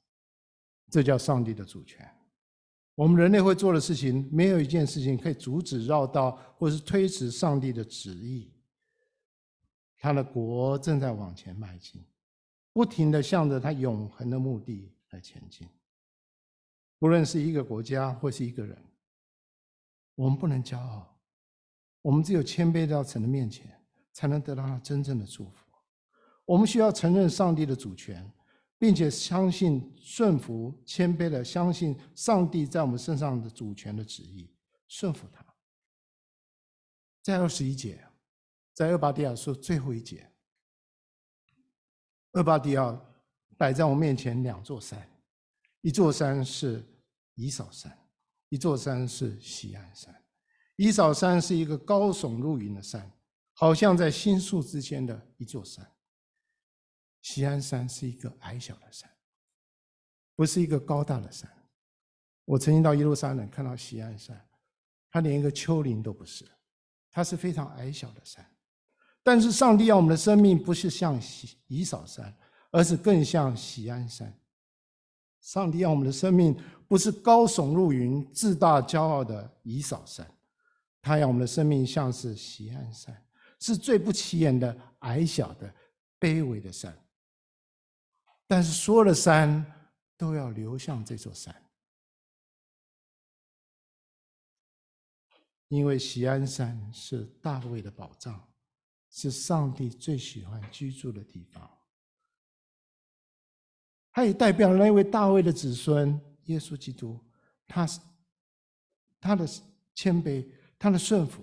[0.89, 2.08] 这叫上帝的主权。
[3.02, 8.54] 我们人类会做的事情，没有一件事情可以阻止、绕道或是推迟上帝的旨意。
[9.97, 11.99] 他的国正在往前迈进，
[12.72, 15.68] 不停地向着他永恒的目的来前进。
[16.99, 18.78] 不论是一个国家或是一个人，
[20.14, 21.20] 我们不能骄傲，
[22.04, 23.84] 我们只有谦卑到神的面前，
[24.14, 25.66] 才能得到他真正的祝福。
[26.45, 28.32] 我们需要承认上帝的主权。
[28.82, 34.52] 并且相信、顺服、谦卑的相信上帝在我们身上的主权的旨意，
[34.88, 35.46] 顺服他。
[37.22, 38.04] 在二十一节，
[38.74, 40.28] 在厄巴底亚书最后一节，
[42.32, 43.00] 厄巴底亚
[43.56, 45.08] 摆在我面前两座山，
[45.82, 46.84] 一座山是
[47.36, 47.96] 以扫山，
[48.50, 50.12] 一座山是锡安山。
[50.76, 53.12] 以扫山是一个高耸入云的山，
[53.54, 55.88] 好像在新宿之间的一座山。
[57.22, 59.09] 西安山是一个矮小的山，
[60.36, 61.49] 不是一个高大的山。
[62.45, 64.43] 我曾经到耶路撒冷看到西安山，
[65.09, 66.45] 它连一个丘陵都不是，
[67.11, 68.45] 它是非常矮小的山。
[69.24, 71.22] 但是上帝要我们的生命不是像
[71.67, 72.36] 以扫山，
[72.72, 74.36] 而是更像锡安山。
[75.41, 80.28] 上帝要我们的生命不是高耸入云、自大骄傲的以扫山，
[81.01, 83.26] 他要我们的生命像是锡安山，
[83.59, 85.72] 是最不起眼的、矮小的、
[86.19, 86.95] 卑微的山。
[88.52, 89.66] 但是所有的山
[90.18, 91.56] 都要流向这座山，
[95.70, 98.45] 因为喜安山是大卫的宝藏，
[99.10, 101.80] 是上帝最喜欢居住的地方。
[104.12, 107.18] 它也代表了那位大卫的子孙耶稣基督，
[107.70, 108.02] 他是
[109.22, 109.47] 他的
[109.95, 110.45] 谦卑，
[110.78, 111.41] 他的顺服，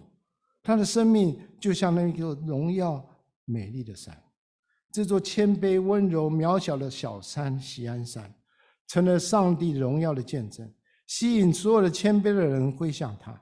[0.62, 3.02] 他的生命就像那个荣耀
[3.46, 4.22] 美丽的山。
[4.90, 8.32] 这座谦卑、温柔、渺小的小山锡安山，
[8.86, 10.68] 成了上帝荣耀的见证，
[11.06, 13.40] 吸引所有的谦卑的人归向他。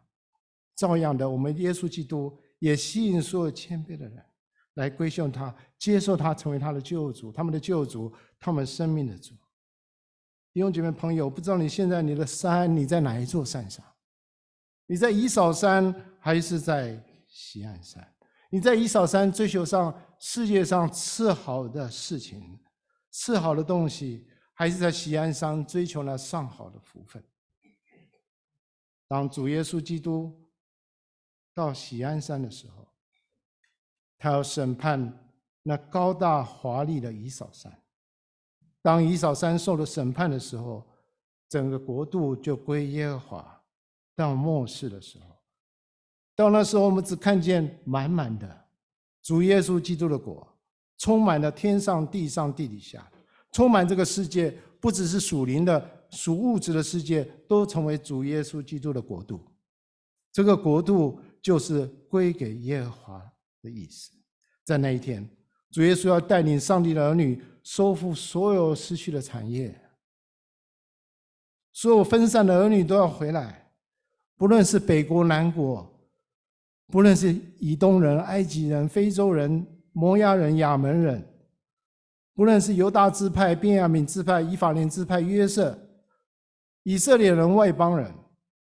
[0.74, 4.22] 照样的，我们耶稣基督也吸引所有谦卑的人
[4.74, 9.34] 来归向他，接受他成为他的救主，他们的救主，他们生命的主。
[10.52, 13.84] 弟兄姐妹朋友，不知道你现在你的山，你在哪一座山上？
[14.86, 18.06] 你在以扫山，还是在锡安山？
[18.50, 22.58] 你在以扫山追求上世界上次好的事情、
[23.10, 27.22] 次好的东西，还是在喜安山追求那上好的福分？
[29.08, 30.48] 当主耶稣基督
[31.54, 32.88] 到喜安山的时候，
[34.18, 37.82] 他要审判那高大华丽的以扫山。
[38.82, 40.86] 当以扫山受了审判的时候，
[41.48, 43.62] 整个国度就归耶和华。
[44.14, 45.36] 到末世的时候。
[46.34, 48.65] 到那时候，我们只看见满满的
[49.26, 50.46] 主耶稣基督的国，
[50.98, 53.10] 充满了天上、地上、地底下，
[53.50, 59.44] 充满这个世界，不只是属灵的、属物质的世界，都成为主耶稣基督的国度。
[60.30, 64.12] 这个国度就是归给耶和华的意思。
[64.64, 65.28] 在那一天，
[65.72, 69.76] 主耶稣要带领上帝的儿女收复所有失去的产业，
[71.72, 73.72] 所有分散的儿女都要回来，
[74.36, 75.92] 不论是北国、南国。
[76.88, 81.26] 不论是以东人、埃及人、非洲人、摩押人、亚门人，
[82.34, 85.76] 不论是犹大支派、便雅悯支派、以法莲支派、约瑟、
[86.84, 88.12] 以色列人、外邦人，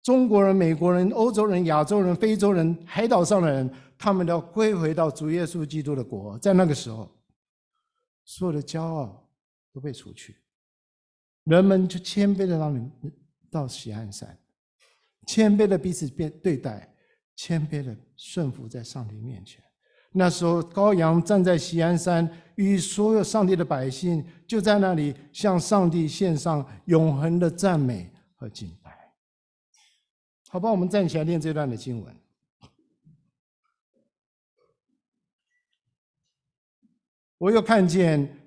[0.03, 3.69] 中国人、美国人、欧洲人、亚洲人、非洲人、海岛上的人，
[3.99, 6.39] 他们都要归回到主耶稣基督的国。
[6.39, 7.11] 在那个时候，
[8.25, 9.29] 所有的骄傲
[9.73, 10.37] 都被除去，
[11.45, 12.89] 人们就谦卑的让你
[13.51, 14.39] 到喜安山，
[15.27, 16.92] 谦卑的彼此变对待，
[17.43, 19.61] 谦卑的顺服在上帝面前。
[20.13, 28.97] 那时候，羔羊站在锡安山，与所有上帝的百姓就在那里向上帝献上永恒的赞美和敬拜。
[30.51, 32.17] 好吧，我们站起来念这段的经文。
[37.39, 38.39] 我又看见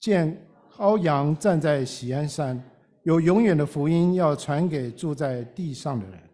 [0.00, 0.44] 见
[0.76, 2.60] 羔羊站在锡安山，
[3.04, 6.29] 有永远的福音要传给住在地上的人，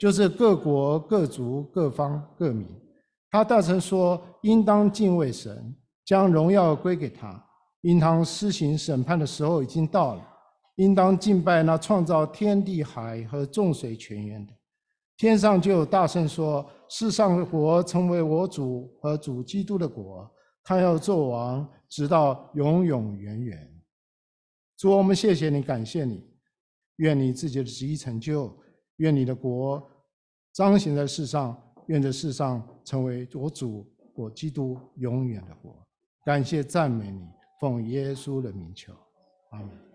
[0.00, 2.66] 就是各国、各族、各方、各民。
[3.30, 5.76] 他大声说：“应当敬畏神，
[6.06, 7.38] 将荣耀归给他。
[7.82, 10.26] 应当施行审判的时候已经到了。
[10.76, 14.52] 应当敬拜那创造天地海和众水泉源的。”
[15.18, 20.26] 天上就有大声说：“世上的国成为我主和主基督的国，
[20.64, 23.70] 他要做王，直到永永远远。”
[24.78, 26.26] 主，我们谢谢你，感谢你，
[26.96, 28.50] 愿你自己的旨意成就，
[29.00, 29.86] 愿你的国
[30.54, 31.54] 彰显在世上。
[31.86, 33.84] 愿这世上成为我主、
[34.14, 35.74] 我基督永远的国。
[36.24, 37.26] 感谢赞美你，
[37.60, 38.92] 奉耶稣的名求，
[39.50, 39.89] 阿门。